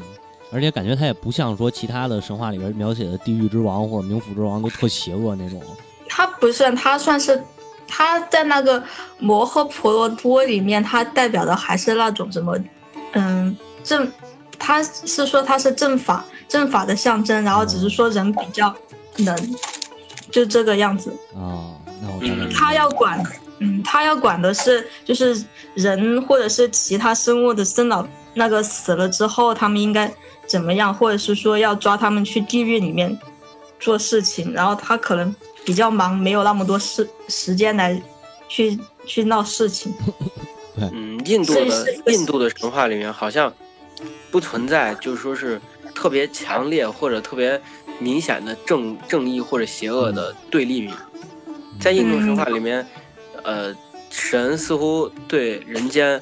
[0.51, 5.62] 而且感觉他也不像说其他的神话里边描写的地狱之王或者冥府之王都特邪恶那种。
[6.10, 7.41] 他不是，他算是
[7.89, 8.82] 他在那个
[9.17, 12.58] 摩诃婆罗多里面，他代表的还是那种什么，
[13.13, 14.10] 嗯，正，
[14.58, 18.73] 他是说他是正法正法的象征，然后只是说人比较
[19.17, 19.36] 能，
[20.32, 21.12] 就这个样子。
[21.34, 23.23] 哦，那我大概明白他要管，
[23.58, 30.12] 嗯，他要管的是就是人或者是其他生物的生老那个死了之后，他们应该
[30.47, 33.19] 怎么样，或者是说要抓他们去地狱里面
[33.80, 35.36] 做事情，然后他可能
[35.69, 38.01] 比较忙，没有那么多时时间来
[38.47, 39.93] 去去闹事情。
[40.77, 43.53] 嗯，印度的印度的神话里面好像
[44.32, 45.62] 不存在，就是说是
[45.93, 47.62] 特别强烈或者特别
[47.99, 50.91] 明显的正正义或者邪恶的对立面。
[51.79, 52.84] 在印度神话里面，
[53.43, 53.71] 呃，
[54.10, 56.19] 神似乎对人间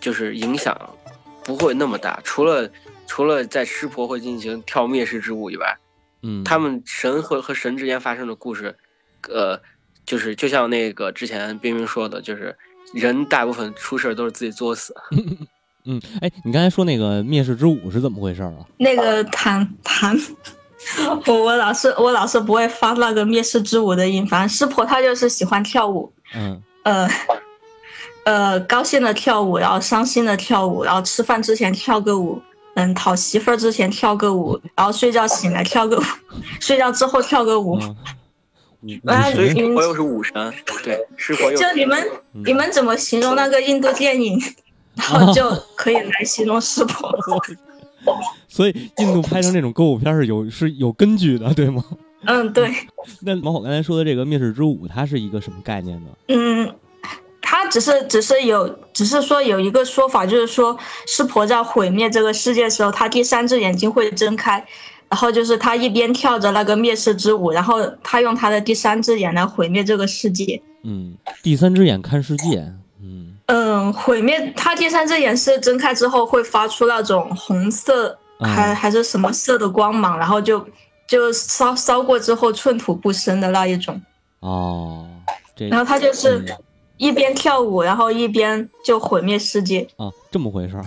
[0.00, 0.76] 就是影响
[1.44, 2.68] 不会那么大，除了
[3.06, 5.78] 除了在湿婆会进行跳灭世之舞以外，
[6.22, 8.76] 嗯，他们神和和神之间发生的故事，
[9.28, 9.60] 呃，
[10.06, 12.56] 就是就像那个之前冰冰说的，就是
[12.94, 14.94] 人大部分出事儿都是自己作死。
[15.84, 18.52] 嗯，哎，你刚才说那个灭世之舞是怎么回事啊？
[18.76, 20.14] 那个弹弹，
[21.26, 27.08] 我我老是我老是不会发那个灭世之舞的音，反正师婆她就是喜欢跳舞，嗯 呃
[28.24, 32.42] 呃，高兴的跳舞，然后伤心的跳舞，然后吃饭之前跳个舞，
[32.74, 36.02] 嗯，讨媳妇儿之前跳个舞，然后睡觉醒来跳个舞，
[36.60, 37.78] 睡觉之后跳个舞。
[37.80, 37.96] 嗯，
[38.82, 41.98] 武啊所以武神嗯师婆又是武神，对，是火又就你们
[42.34, 44.40] 嗯你们怎么形容那个印度电影，
[44.94, 47.12] 然后就可以来形容师婆。
[48.48, 51.84] 所以印度拍成这种歌舞片是有是有根据的，对吗？
[52.24, 52.72] 嗯，对，
[53.22, 56.10] 那毛火刚才说的这个灭世之舞，它是一个什么概念呢？
[56.28, 56.74] 嗯，
[57.42, 64.66] 它只是只是有，只是说有一个说法，就是说湿婆在毁灭这个世界的时候，她第三只眼睛会睁开，
[65.10, 70.60] 然后就是他一边跳着那个灭世之舞，然后他用他的第三只眼来毁灭这个世界。
[70.82, 80.64] 嗯，第三只眼看世界，嗯嗯，毁灭他第三只眼是睁开之后会发出那种红色还嗯还是什么色的光芒，然后就
[81.06, 84.00] 就烧烧过之后寸土不生的那一种。
[84.40, 85.08] 哦，
[85.56, 86.56] 这然后他就是嗯
[86.98, 89.88] 一边跳舞，然后一边就毁灭世界。
[89.96, 90.84] 啊这么回事儿，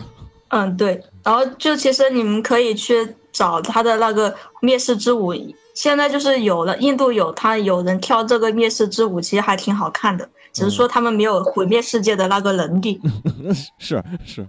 [0.49, 1.01] 嗯，对。
[1.23, 5.33] 然后就其实你们可以去找他的那个灭世之舞，
[5.73, 12.99] 现在就是有了，印度有他有人跳这个灭世之舞，其实还挺好看的，只是说他们没有毁灭世界的那个能力。
[13.79, 14.47] 是是，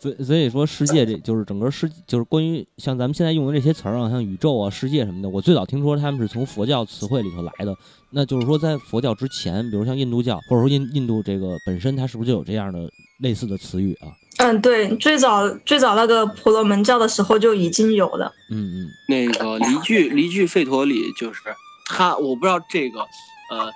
[0.00, 7.74] 所以所以说世界这就是整个世就是关于像咱们现在用的这些词儿啊，像宇宙啊、世界什么的，我最早听说他们是从佛教词汇里头来的。
[8.14, 12.80] 那就是说，在佛教之前，比如像印度教，或者说印印度这个本身，它是不是就有这样的
[13.20, 14.12] 类似的词语啊？
[14.42, 18.32] 嗯，对，最早最早那个婆罗门教的时候就已经有了。
[18.50, 18.90] 嗯嗯。
[19.08, 21.40] 那个离句离句吠陀里就是
[21.86, 23.00] 他，我不知道这个，
[23.50, 23.72] 呃，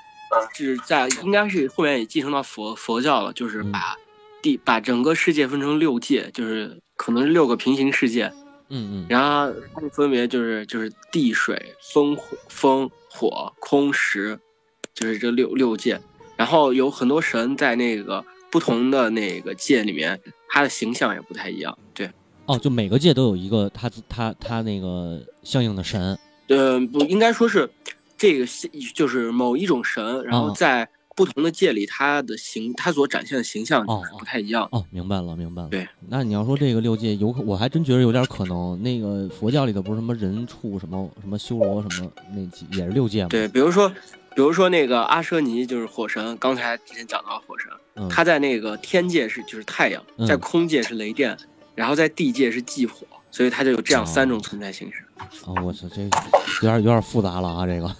[0.55, 3.72] 是在应该是后面也继承到佛佛教了，就是嗯。
[3.72, 3.96] 把
[4.42, 8.33] 地把整个世界分成六界，就是可能是六个平行世界，
[8.68, 9.07] 嗯嗯。
[9.09, 14.38] 然后它们分别就是就是地水风火风火空石，
[14.94, 16.00] 就是这六六界，
[16.37, 18.24] 然后有很多神在那个
[18.56, 22.10] 不同的那个界里面，它的形象也不太一样，对。
[22.46, 26.18] 哦，就每个界都有一个他他他那个相应的神。
[26.48, 27.68] 呃，不应该说是
[28.16, 33.84] 这个是就是某一种神，然后哦在不同的界里，它的形，它所展现的形象
[34.18, 34.66] 不太一样。
[34.72, 35.68] 哦，明白了，明白了。
[35.68, 38.82] 对，那你要说这个六界有可，我还真觉得有点可能。
[38.82, 43.28] 那个佛教里头不是什么人畜什么什么修罗什么那几也是六界吗？
[43.28, 43.92] 对，比如说，
[44.37, 51.35] 比如说那个阿舍尼就是火神，刚才之前讲到火神，嗯，他在那个天界是就是太阳，嗯在空界是雷电，
[51.75, 55.03] 然后在地界是祭火，所以他就有这样哦三种存在形式。
[55.16, 56.11] 啊，我操，这有
[56.61, 57.90] 点有点复杂了啊，这个。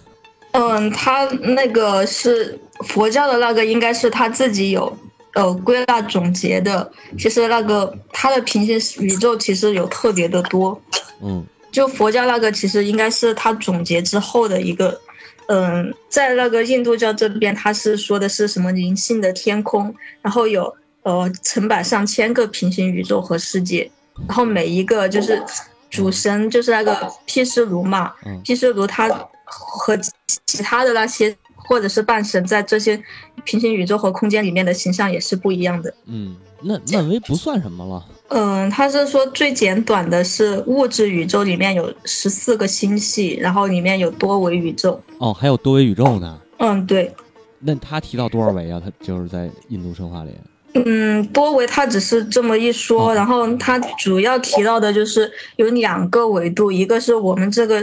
[0.51, 4.95] 嗯，他那个是佛教的那个，应该是他自己有
[5.33, 6.91] 呃归纳总结的。
[7.17, 10.79] 其实那个他的平行宇宙其实有特别的多。
[11.23, 14.99] 嗯就佛教那个其实应该是他总结之后的一个，
[15.47, 23.89] 嗯，在那个印度教这边，他是说的是什么灵性的天空，然后有呃成百上千个平行宇宙和世界，
[24.27, 25.41] 然后每一个就是
[25.89, 29.09] 主神就是那个毗湿奴嘛，嗯毗湿奴他
[29.45, 29.97] 和
[30.45, 33.01] 其他的那些或者是半神在这些
[33.45, 35.93] 平行宇宙和空间里面的形象也是不一样的。
[36.05, 38.05] 嗯，那漫威不算什么了。
[38.29, 45.01] 嗯，他是说最简短的是物质宇宙里面有十四个星系，然后里面有多维宇宙。
[45.17, 46.39] 哦，还有多维宇宙呢。
[46.57, 47.13] 嗯，对，
[47.59, 48.81] 那他提到多少维啊？
[48.83, 50.31] 他就是在印度神话里。
[50.73, 57.79] 嗯，多维他只是这么一说，哦然后他主要提到的就是有两个维度，一个是我们这个，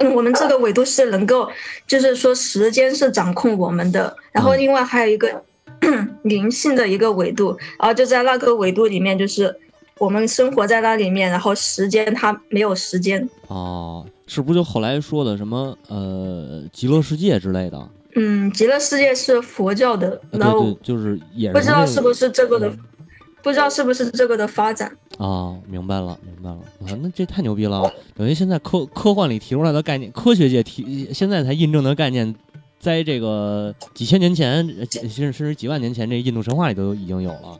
[0.00, 1.48] 嗯，我们这个维度是能够，
[1.86, 5.42] 就是说时间是掌控我们的，然后嗯另外还有一个
[6.22, 9.54] 灵性的一个维度，然后就在那个维度里面，就是
[9.98, 17.88] 我们生活在那里面，然后时间它没有时间，哦，是不是就后来说的什么呃极乐世界之类的？
[18.16, 22.78] 嗯，极乐世界是佛教的，啊然后就是也不知道是不是这个的嗯，
[23.42, 24.90] 不知道是不是这个的发展。
[25.18, 27.90] 哦，明白了，明白了啊，那这太牛逼了！
[28.14, 32.34] 等于现在科科幻里提出来的概念，科学界提现在才印证的概念，
[32.86, 37.58] 在这个几千年前，甚至甚至几万年前，这印度神话里都已经有了。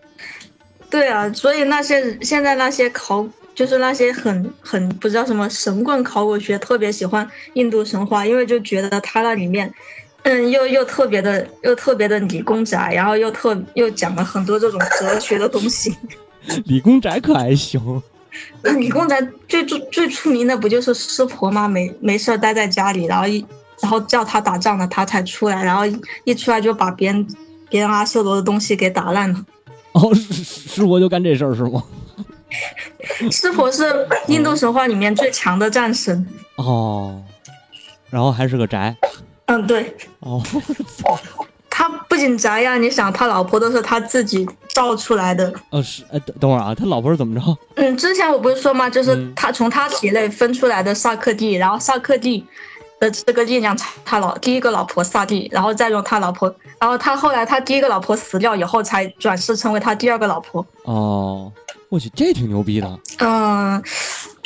[0.88, 9.68] 对啊，所以那些现在那些考，就是那些很很不知道什么神棍考古学，特别喜欢印度神话，因为就觉得它那里面，
[10.22, 15.92] 嗯，又又特别的又特别的理工宅，然后又特又讲了很多这种哲学的东西。
[16.66, 18.00] 理工宅可还行？
[18.78, 21.66] 理工宅最最最出名的不就是湿婆吗？
[21.66, 23.44] 没没事儿待在家里，然后一
[23.86, 27.24] 然后叫他打仗了，他才出来，然后一一出来就把别人
[27.68, 29.46] 别人阿修罗的东西给打烂了。
[29.92, 31.80] 哦，师师婆就干这事儿是吗？
[33.30, 36.26] 湿婆是印度神话里面最强的战神。
[36.56, 37.22] 哦，
[38.10, 38.96] 然后还是个宅。
[39.44, 39.96] 嗯，对。
[40.18, 40.42] 哦，
[41.70, 44.44] 他不仅宅呀，你想他老婆都是他自己
[44.74, 45.54] 造出来的。
[45.70, 47.56] 呃，是，哎，等等会儿啊，他老婆是怎么着？
[47.76, 48.90] 嗯，之前我不是说吗？
[48.90, 52.44] 就是他从他体内分出来的萨克蒂，然后萨克蒂
[52.98, 60.66] 的这个力量，他老第一个老婆萨蒂，然后再用他老婆，然后他后来他第一个老婆死掉以后，才转世成为他第二个老婆。
[60.84, 61.52] 哦。
[61.88, 62.98] 我去，这挺牛逼的。
[63.20, 63.80] 嗯，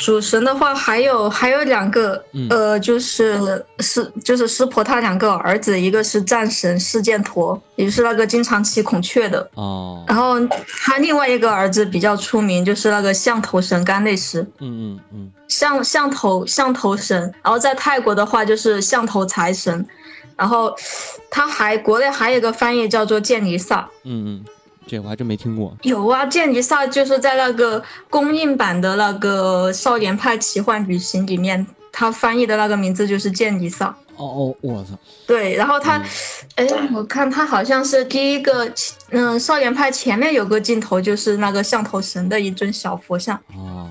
[0.01, 9.47] 主神的话还有还有两个，呃，就是师就是湿婆他两个儿子，一个是战神释犍陀，也就是那个经常骑孔雀的。
[9.53, 10.03] 哦。
[10.07, 10.39] 然后
[10.83, 14.41] 他另外一个儿子比较出名，就是那个象头神甘内斯。
[14.59, 15.31] 嗯嗯嗯。
[15.47, 19.85] 象象头象头神，然后在泰国的话就是象头财神，
[20.35, 20.75] 然后
[21.29, 23.87] 他还国内还有一个翻译叫做剑尼萨。
[24.03, 24.45] 嗯嗯。
[24.91, 25.73] 这我还真没听过。
[25.83, 33.95] 有啊，剑尼萨就是在那个公映版的那个《少年派奇幻旅行》里面，他翻译的那个名字就是剑尼萨。
[34.17, 34.89] 哦哦，我操！
[35.25, 36.03] 对，然后他，
[36.55, 38.65] 哎，我看他好像是第一个，
[39.11, 43.37] 嗯，《少年派》前面有个镜头就是那个象头神的一尊小佛像。
[43.55, 43.87] 啊，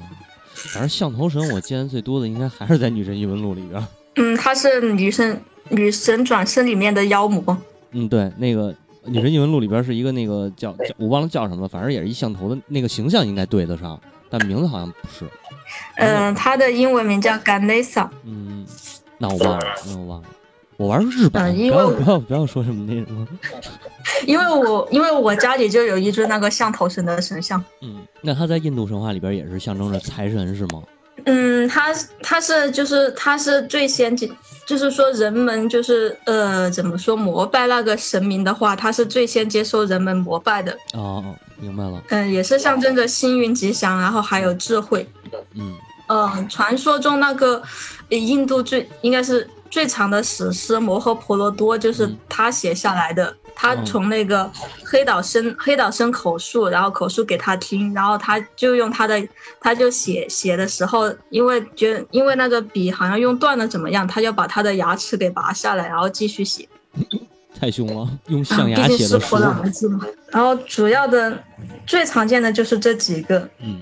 [0.52, 3.82] 反正象头神我见的最多的应该还是在《女神异闻录》里边。
[4.16, 7.56] 嗯，他是女神女神转生里面的妖魔。
[7.92, 8.70] 嗯，对，那个。
[9.04, 15.24] 《女神异闻录》里边是一个那个叫叫我忘了叫什么了，反正也是一象头的那个形象应该对得上，但名字好像不是。
[15.96, 18.08] 嗯，他的英文名叫 Ganesa。
[18.24, 18.66] 嗯，
[19.18, 20.28] 那我忘了，那我忘了。
[20.76, 23.28] 我玩日本，不要不要不要说什么那什么。
[24.26, 27.62] 因为我因为我家里就有一尊那个象头神的神像。
[27.82, 30.82] 嗯，那他在印度神话里边也是象征着财神是吗？
[31.26, 34.32] 嗯，他他是就是他是最先进。
[34.66, 40.76] 就是说，人们就是呃，怎么说膜拜那个神明的话，他是最先接受人们膜拜的。
[40.94, 42.02] 哦，明白了。
[42.10, 45.08] 嗯，也是象征着幸运吉祥，然后还有智慧。
[45.54, 45.74] 嗯。
[46.08, 47.62] 嗯，传说中那个
[48.08, 49.48] 印度最应该是。
[49.70, 53.32] 最长的史诗《摩诃婆罗多》就是他写下来的。
[53.60, 54.50] 他从那个
[54.86, 59.22] 黑岛生黑岛生口述，然后口述给他听，然后他就用他的，
[59.60, 66.66] 他就写写的时候，因为觉得因为那个笔好像用断了怎么样，他就把他的牙齿给拔下来，然后继续写。
[67.60, 69.36] 太凶了，用象牙写的书。
[70.30, 71.38] 然后主要的
[71.86, 73.78] 最常见的就是这几个，嗯，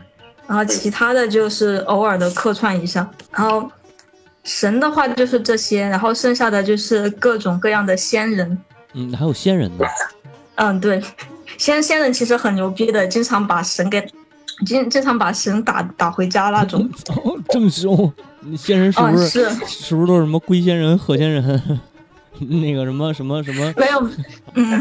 [0.48, 3.70] 然后其他的就是偶尔的客串一下，然后。
[4.44, 8.58] 神的话就是这些，然后剩下的就是各种各样的仙人。
[8.94, 9.85] 嗯，还有仙人呢。
[10.57, 11.03] 嗯，对，
[11.57, 14.05] 仙仙人其实很牛逼的，经常把神给
[14.66, 16.88] 经经常把神打打回家那种。
[17.24, 18.12] 哦，这么凶！
[18.57, 21.81] 仙人是不是是是不是都是什么龟仙人、鹤仙人？
[22.38, 23.72] 那个什么什么什么？
[23.77, 24.09] 没有，
[24.55, 24.81] 嗯，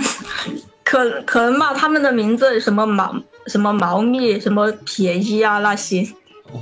[0.83, 3.15] 可可能吧，他们的名字什么毛
[3.47, 6.07] 什么毛密什么铁衣啊那些。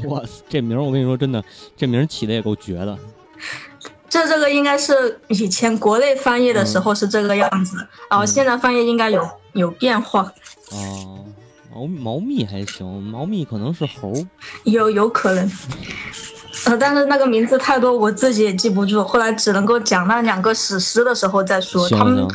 [0.05, 1.43] 哇，这名儿我跟你说真的，
[1.77, 2.97] 这名儿起的也够绝的。
[4.15, 7.75] 这这个应该是以前国内翻译的时候是这个样子，
[8.09, 10.31] 然后现在翻译应该有有变化。
[10.71, 11.25] 哦，
[11.69, 14.13] 毛毛密还行，毛密可能是猴。
[14.63, 15.51] 有有可能，
[16.65, 21.89] 呃，但是那个名字太多，我自己也记不住，后来只能够讲那两个史诗的时候再说。
[21.89, 22.25] 他们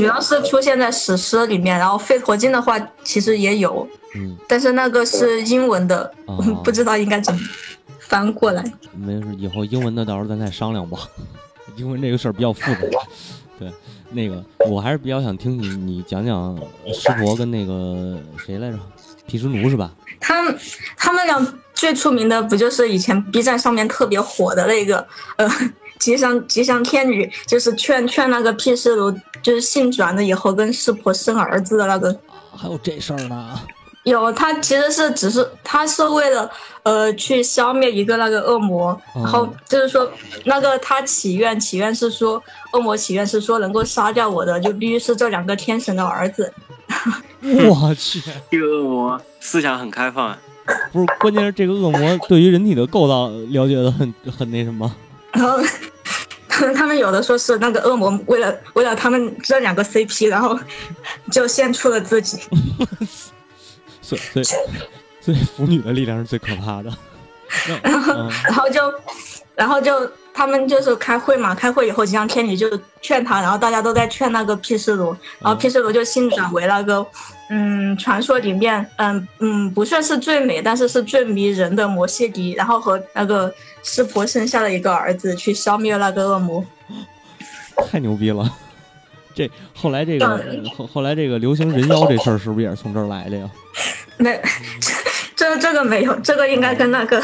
[0.00, 3.86] 主要是出现在史诗里面，然后《费陀经》的话其实也有。
[4.14, 6.10] 嗯，但是那个是英文的，
[6.64, 7.40] 不知道应该怎么
[7.98, 8.64] 翻过来。
[8.94, 10.98] 没事，以后英文的到时候咱再商量吧。
[11.76, 12.98] 英文这个事儿比较复杂。
[13.58, 13.70] 对，
[14.10, 16.56] 那个我还是比较想听你你讲讲
[16.94, 18.78] 师伯跟那个谁来着，
[19.26, 19.92] 毗湿奴是吧？
[20.18, 20.58] 他们
[20.96, 25.06] 他们俩最出名的不就是以前 B 站上面特别火的那个
[25.36, 25.46] 呃
[26.00, 32.18] 吉祥吉祥天女，就是劝劝那个毗湿奴就是性转了以后跟湿婆生儿子的那个。
[32.56, 33.60] 还有这事儿呢？
[34.04, 36.50] 有，他其实是只是他是为了
[36.84, 40.10] 呃去消灭一个那个恶魔，然后就是说
[40.46, 42.42] 那个他祈愿祈愿是说
[42.72, 46.50] 恶魔祈愿是说能够杀掉我的就必须是这两个天神的儿子。
[47.68, 50.36] 我去，这个恶魔思想很开放，
[50.90, 54.90] 不是关键是这个恶魔对于人体的构造了解的很很那什么。
[55.32, 55.58] 然后
[56.74, 60.58] 他们有的说是那个恶魔为了为了他们这两个 CP，然后
[61.30, 62.38] 就献出了自己。
[64.02, 64.42] 所以，
[65.20, 66.92] 所以腐女的力量是最可怕的。
[67.82, 68.14] 然后，
[68.44, 68.80] 然后就，
[69.60, 72.66] 然后就他们就是开会嘛，开会以后，吉祥天女就
[73.02, 77.06] 劝他，然后大家都在劝那个毗湿奴，然后毗湿奴就性转为那个，
[77.50, 83.52] 嗯，传说里面，嗯嗯，不算是最美，但是是最迷人的摩西迪，然后和那个
[83.82, 86.64] 湿婆生下了一个儿子，去消灭那个恶魔。
[87.90, 88.50] 太牛逼了！
[89.36, 90.42] 这后来这个
[90.74, 93.50] 后后来这个流行人妖这事儿是不是也是从这儿来的呀？
[94.16, 94.40] 没，
[95.36, 97.22] 这这个没有，这个应该跟那个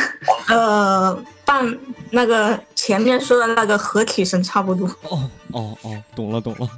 [0.49, 1.79] 呃半
[2.11, 4.87] 那个前面说的那个合体声差不多。
[5.09, 6.69] 哦哦哦，懂了懂了。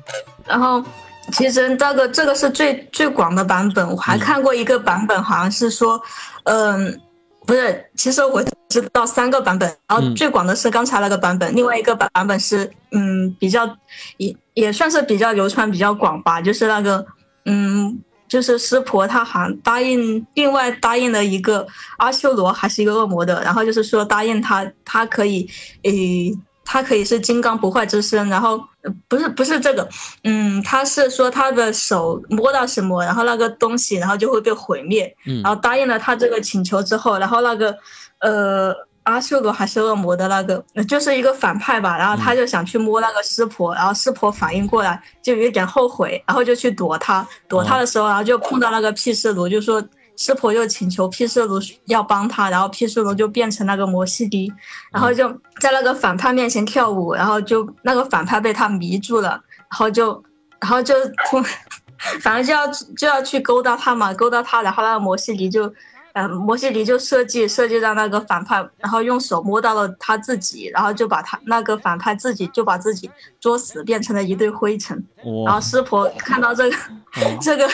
[0.46, 0.84] 然后
[1.32, 6.00] 其实这个这个是最最广的版本，我还看过一个版本，好像是说，
[6.44, 7.00] 嗯、
[7.44, 13.76] 不是，其实我知道三个版本，然后嗯最广的是刚才那个版本，另外一个版版本是嗯比较
[14.18, 17.04] 也也算是比较流传比较广吧，就是那个
[17.46, 18.00] 嗯。
[18.28, 21.66] 就是师婆，她好像答应，另外答应了一个
[21.96, 25.48] 阿修罗，还是一个恶魔的，然后就是说答应他，他可以，
[25.82, 26.32] 诶，
[26.64, 29.88] 他可以是金刚不坏之身，然后呃不是不是这个，
[30.24, 35.42] 嗯，他是说他的手摸到什么，然后那个东西，然后就会被毁灭，嗯。
[35.42, 37.74] 然后答应了他这个请求之后，然后那个
[38.20, 38.74] 呃
[39.08, 49.82] 阿修罗还是恶魔的那个，呃就是一个反派吧，然后他就想去摸那个湿婆，然后湿婆反应过来就有一点后悔，然后就去躲他，躲他的时候，然后就碰到那个毗湿奴，就说。
[50.20, 54.52] 湿婆就请求毗湿奴要帮他，然后毗湿奴就变成那个摩西迪，
[54.90, 55.28] 然后就
[55.60, 60.20] 在那个反派面前跳舞，然后就那个反派被他迷住了，然后就，
[60.58, 60.92] 然后就
[61.30, 61.40] 突，
[62.20, 65.72] 反正就要就要去勾搭他嘛，勾搭他，然后那个摩西迪就，
[66.18, 73.08] 呃，摩西迪就设计设计让那个反派，然后用手摸到了他自己，然后就把他那个反派自己就把自己
[73.38, 75.00] 作死，变成了一堆灰尘。
[75.22, 77.68] 然后哇，师婆看到这个哦这个，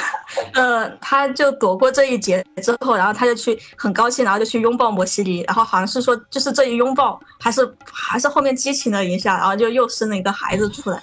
[0.52, 11.02] 呃，他就躲过这一劫之后，然后他就去很高兴，然后就去拥抱摩西迪，然后好像是说就是这一拥抱，还是还是后面激情了一下，然后就又生了一个孩子出来。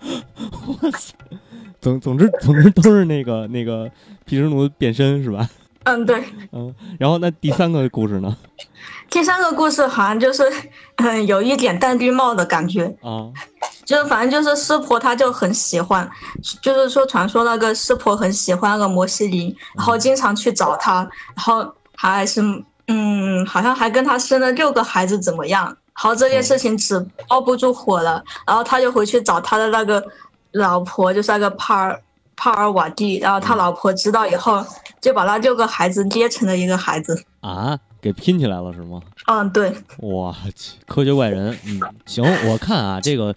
[0.02, 1.14] 我操！
[1.80, 3.88] 总总之总之都是那个那个
[4.24, 5.48] 皮什奴变身是吧？
[5.86, 6.22] 嗯，对。
[6.52, 8.36] 嗯，然后那第三个故事呢？
[9.08, 10.42] 第三个故事好像就是，
[10.96, 13.30] 嗯，有一点戴绿帽的感觉，啊，
[13.84, 16.10] 就是反正就是师婆她就很喜欢，
[16.60, 22.42] 就是说传说那个师婆很喜欢那个摩西林，然后经常去找他，然后还是
[22.88, 25.64] 嗯，好像还跟他生了六个孩子怎么样？
[25.66, 30.04] 然后这件事情只包不住火了，然后他就回去找他的那个
[30.50, 32.02] 老婆，就是那个帕尔
[32.36, 34.64] 帕尔瓦蒂，然后他老婆知道以后，
[35.00, 37.24] 就把那六个孩子捏成了一个孩子。
[37.40, 39.00] 啊，给拼起来了是吗？
[39.26, 43.34] 嗯，对，我去，科学怪人，嗯，行，我看啊，这个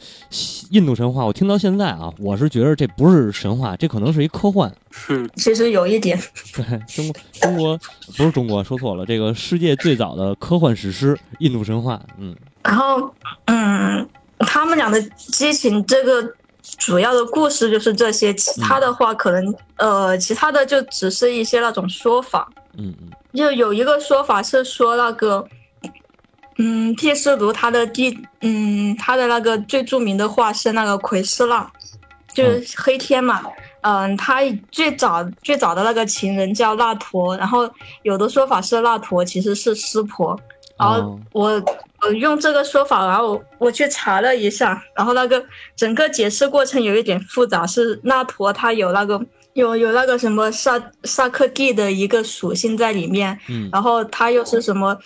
[0.71, 4.71] 印度神话，我听到现在啊，我是觉得这不是神话，这可能是一科幻。
[5.07, 6.19] 哼，其实有一点。
[6.53, 7.79] 对，中国中国
[8.17, 13.13] 不是中国，说错了，这个世界最早的科幻史诗《印度神话》，嗯然后，
[13.45, 14.07] 嗯，
[14.39, 16.21] 他们俩的激情，这个
[16.77, 22.49] 主要的故事就是这些，其他的话可能，呃，其他的就只是一些那种说法。
[22.77, 23.09] 嗯嗯。
[23.33, 25.47] 就有一个说法是说那个，
[26.57, 31.71] 嗯，毗湿奴他的第，嗯，他的那个最著名的画是那个奎斯拉，
[32.33, 33.43] 就是黑天嘛。
[33.81, 34.41] 嗯，他
[34.71, 37.69] 最早最早的那个情人叫那陀，然后
[38.03, 40.37] 有的说法是那陀其实是湿婆，
[40.77, 41.19] 然后哦。
[41.31, 41.63] 我
[42.01, 45.43] 我用这个说法，然后我我去查了一下，然后那个
[45.75, 49.21] 整个解释过程有一点复杂，是那陀它有那个
[49.53, 54.97] 有有那个什么萨萨克蒂的一个属性在里面，嗯然后她又是什么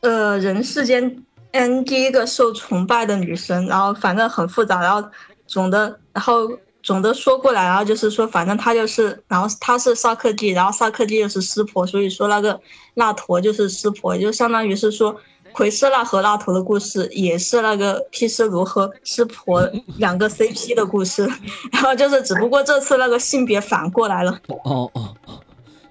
[0.00, 1.22] 呃人世间
[1.52, 5.08] 嗯第一个受崇拜的女神，然后反正很复杂，然后
[5.46, 6.50] 总的然后。
[6.84, 12.60] 总的说过来，然后就是说，反正她就是，然后她是萨克蒂，然后萨克蒂又是湿婆，所以说那个
[12.92, 15.18] 那陀就是湿婆，也就相当于是说
[15.54, 19.62] 奎斯拉和拉陀的故事，也是那个毗湿奴和湿婆
[19.96, 21.26] 两个 CP 的故事，
[21.72, 24.32] 然后就是只不过这次那个性别反过来了。
[24.48, 25.40] 哦哦哦，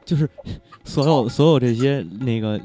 [0.04, 0.30] 就是
[0.84, 2.60] 所有所有这些那个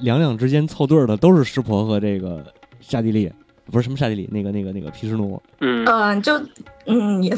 [0.00, 2.44] 两两之间凑对儿的都是湿婆和这个
[2.80, 3.32] 沙地利，
[3.72, 5.42] 不是什么沙地利，那个那个那个毗湿奴。
[5.60, 6.38] 嗯，嗯、就
[6.84, 7.34] 嗯也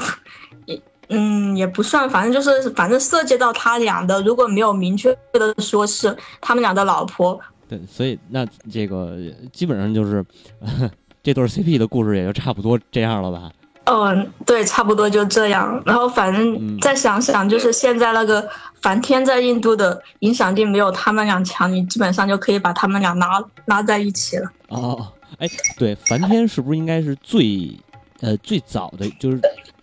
[0.65, 7.39] 也嗯也不算，反正就是反正涉及到他俩的，如果没有明确的说是他们俩的老婆，
[7.69, 9.17] 对，所以那这个
[9.53, 10.25] 基本上就是
[11.23, 13.51] 这对儿 CP 的故事也就差不多这样了吧？
[13.85, 15.81] 嗯，对，差不多就这样。
[15.87, 18.49] 然后反嗯正再想想，就是现在那个
[18.81, 24.51] 梵天在印度的影响力没有他们俩强，你基本上就可以把他们俩拉拉在一起了。
[24.69, 25.07] 哦
[25.39, 25.49] 哎，
[25.79, 27.77] 对，梵天是不是应该是最
[28.21, 29.41] 呃最早的，就是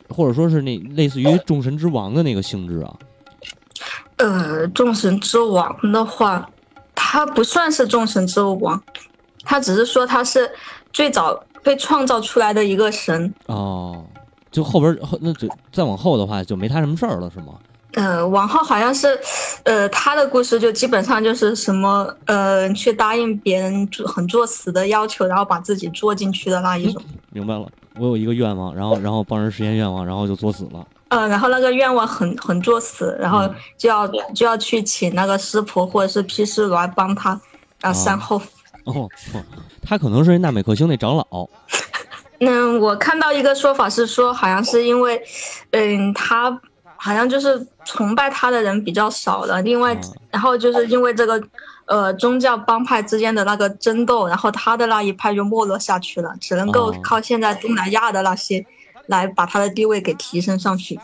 [0.09, 2.95] 或者说是那类似于众神之王的那个性质啊？
[4.17, 6.49] 呃，众神之王的话，
[7.05, 8.81] 他不算是众神之王，
[9.43, 10.49] 他只是说他是
[10.93, 13.31] 最早被创造出来的一个神。
[13.47, 14.03] 哦，
[14.49, 17.53] 就后边儿后那就再往后的话就没他什么事儿了，是吗？
[17.95, 19.19] 呃，往后好像是，
[19.63, 27.03] 呃，他的故事就基本上就是什么，呃，去答应别人做很作死的要求，然后把自己作进去的那一种。
[27.31, 27.67] 明白了。
[27.99, 30.87] 我有一个愿望，然后然后帮人实现愿望，然后就作死了。
[31.13, 37.31] 呃，然后那个愿望很很作死，然后嗯就要就要去请那个师婆或者是批师来帮他
[37.81, 38.41] 啊哦善后。
[38.85, 39.43] 哦，哦
[39.85, 41.47] 他可能是纳美克星那长老。
[42.39, 45.21] 嗯，我看到一个说法是说，好像是因为，
[45.71, 46.59] 嗯，他
[46.97, 50.01] 好像就是崇拜他的人比较少了，另外啊，
[50.31, 51.41] 然后就是因为这个，
[51.85, 58.65] 呃，宗教帮派之间的那个争斗，然后他的那一派就没落下去了，只能够哦靠现在东南亚的那些
[59.07, 60.99] 来把他的地位给提升上去。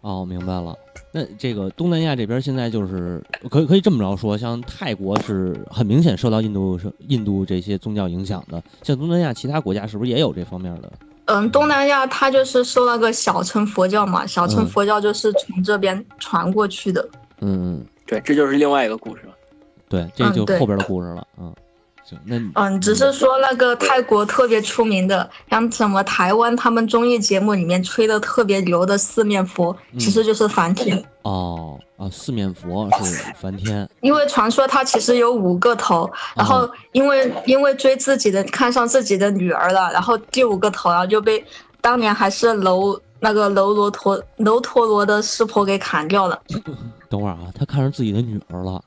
[0.00, 0.76] 哦，明白了。
[1.12, 10.92] 那这个东南亚这边现在就是可以可以这么着说，像泰国是很明显受到印度是印度这些宗教影响的，像东南亚其他国家是不是也有这方面的？
[11.26, 17.06] 嗯，东南亚它就是受那个小乘佛教嘛，小乘嗯佛教就是从这边传过去的。
[17.40, 19.34] 嗯，对，这就是另外一个故事了。
[19.88, 21.26] 对，这就后边的故事了。
[21.38, 21.54] 嗯，
[22.12, 31.02] 行，那你嗯，只是说那个泰国特别出名的，像什么台湾他们综艺节目里面吹的特别牛的四面佛，嗯其实就是梵天。
[31.22, 33.88] 哦啊，四面佛是梵天。
[34.02, 41.42] 因为传说他其实有五个头，然后因为因为追自己的看上自己的女儿了，然后第五个头然后就被
[41.80, 46.40] 当年还是楼那个楼罗陀楼陀罗的师婆给砍掉了。
[47.08, 48.82] 等会儿啊，他看上自己的女儿了，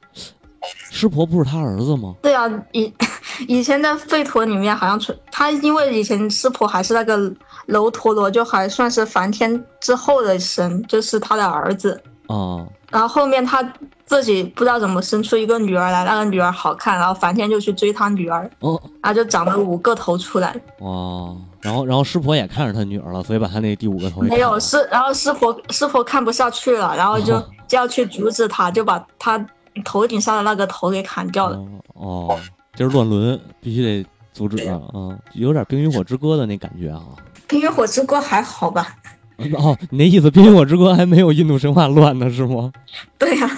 [0.92, 2.16] 师婆不是他儿子吗？
[2.22, 2.92] 对啊，以
[3.48, 7.32] 以前在吠陀里面好像存他，因为以前师婆还是那个
[7.68, 12.02] 楼陀罗，就还算是梵天之后的神，就是他的儿子。
[12.28, 13.62] 哦，然后后面他
[14.06, 20.56] 自己不知道怎么生出一个女儿来，那个女儿好看，然后梵天就去追他女儿，哦然后就长了五个头出来。
[20.80, 29.38] 哇，然后然后师婆也看上他女儿了，所以把他那第五个头没有师，然后师婆师婆看不下去了，然后就哦 就要去阻止他，就把他
[29.84, 31.58] 头顶上的那个头给砍掉了。
[31.94, 32.40] 哦哦，
[32.74, 34.80] 这是乱伦，必须得阻止啊！
[34.94, 37.02] 嗯，有点《冰与火之歌》的那感觉啊。
[37.48, 38.96] 冰与火之歌还好吧？
[39.58, 42.72] 哦，你那意思《冰与火之歌》还没有印度神话乱呢，是吗？
[43.18, 43.50] 对呀、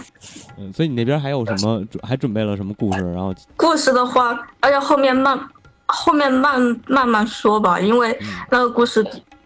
[0.58, 1.84] 嗯，所以你那边还有什么？
[1.86, 3.00] 准 还准备了什么故事？
[3.14, 5.40] 然后，故事的话，而且后面慢
[5.86, 9.06] 后面慢慢慢说吧，因为嗯那个故事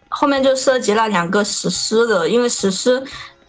[0.10, 3.02] 后面就涉及了两个史诗的，因为史诗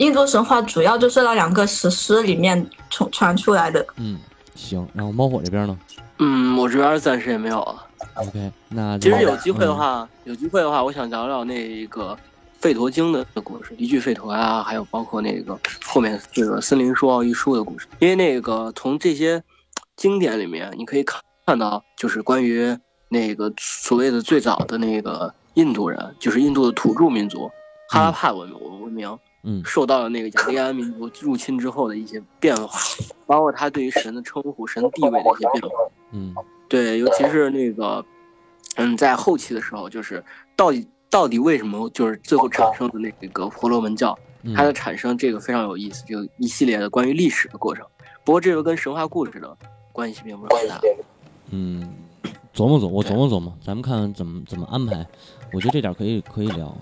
[0.03, 3.87] 印度神话主要就是那两个史诗里面传传出来的。
[3.99, 4.19] 嗯，
[4.57, 4.85] 行。
[4.93, 5.79] 然后猫火这边呢
[6.19, 7.87] 嗯，我这边暂时也没有了。
[8.17, 12.19] ？OK，那其实有机会的嗯话，有机会的话，我想聊聊那个
[12.65, 17.87] 《吠陀经》的故事，一句吠陀啊，还有包括那个后面这个森林书奥义书的故事。
[18.01, 19.41] 因为那个从这些
[19.97, 22.77] 经典里面，你可以看看到，就是关于
[23.09, 27.49] 那个所谓的最早的那个印度人，就是印度的土著民族
[27.89, 29.19] 哈拉帕文明文明，嗯
[29.65, 32.79] 受到了那个雅利安民族入侵之后的一些变化，
[33.27, 35.79] 包括他对于神的称呼、神地位的一些变化。
[36.13, 36.35] 嗯
[36.69, 38.05] 对，尤其是那个，
[38.77, 40.25] 嗯，在后期的时候，就是
[40.57, 47.85] 到底到底为什么就是最后产生的那个婆罗门教，嗯，它的产生这个非常有意思，就一系列的关于历史的过程。
[48.25, 49.57] 不过这个跟神话故事的
[49.93, 50.81] 关系并不是很大。
[51.51, 51.93] 嗯，
[52.55, 55.07] 琢磨琢磨，我琢磨琢磨，咱们看看怎么怎么安排。
[55.53, 56.75] 我觉得这点可以可以聊。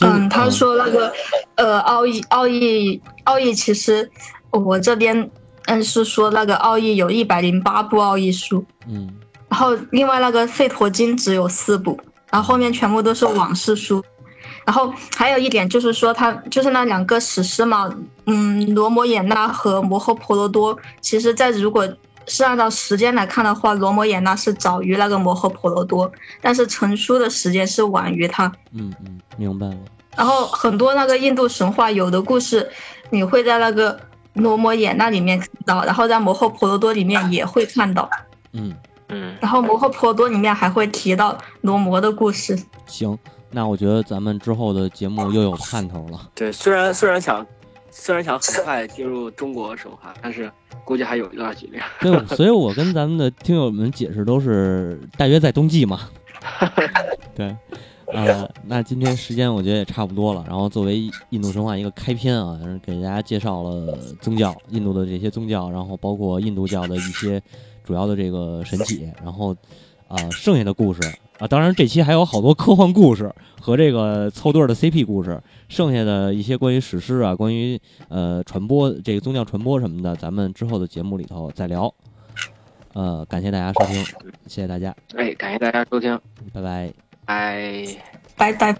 [0.00, 1.12] 嗯他说那个
[1.56, 4.10] 呃奥义奥义奥义，其实
[4.50, 5.30] 我这边
[5.66, 9.08] 嗯是说那个奥义有一百零八部奥义书，嗯
[9.48, 11.98] 然后另外那个吠陀经只有四部，
[12.30, 14.04] 然后后面全部都是往事书。
[14.64, 17.90] 然后还有一点就是说，他就是那两个史诗嘛，
[18.26, 21.88] 嗯，罗摩衍那和摩诃婆罗多，其实在如果
[22.28, 26.10] 是按照时间来看的话，罗摩衍那是早于那个摩诃婆罗多，
[26.40, 28.52] 但是成书的时间是晚于它。
[28.72, 29.76] 嗯嗯，明白了。
[30.16, 32.70] 然后很多那个印度神话有的故事，
[33.10, 33.98] 你会在那个
[34.34, 38.08] 罗摩衍那里面看到，然后在摩诃婆罗多里面也会看到。
[38.52, 38.74] 嗯，
[39.08, 42.58] 嗯，然后摩诃婆罗多里面还会提到罗摩的故事。
[42.86, 43.16] 行，
[43.50, 46.28] 那我觉得咱们之后的节目又有盼头了。
[46.34, 47.46] 对，虽然虽然想
[48.00, 50.50] 虽然想很快进入中国神话，但是
[50.84, 51.78] 估计还有一段距离。
[52.00, 56.08] 对， 所以我跟咱们的听友们解释都是大约在冬季嘛。
[57.34, 57.54] 对，
[58.14, 60.44] 呃，那今天时间我觉得也差不多了。
[60.48, 67.42] 然后作为印度神话一个开篇啊，给大家介绍了宗教，印度的这些宗教，然后包括印度教的一些
[67.84, 69.54] 主要的这个神体，然后
[70.06, 71.00] 啊、剩下的故事
[71.38, 81.92] 啊，当然这期还有好多科幻故事和这个凑对儿的 CP 故事，剩下的一些关于史诗啊，关于呃传播这个宗教传播什么的，咱们之后的节目里头再聊。
[82.94, 84.04] 呃，感谢大家收听，
[84.46, 86.18] 谢谢大家，哎，感谢大家收听，
[86.52, 86.92] 拜拜。
[87.24, 87.86] 拜。
[88.36, 88.76] 拜拜。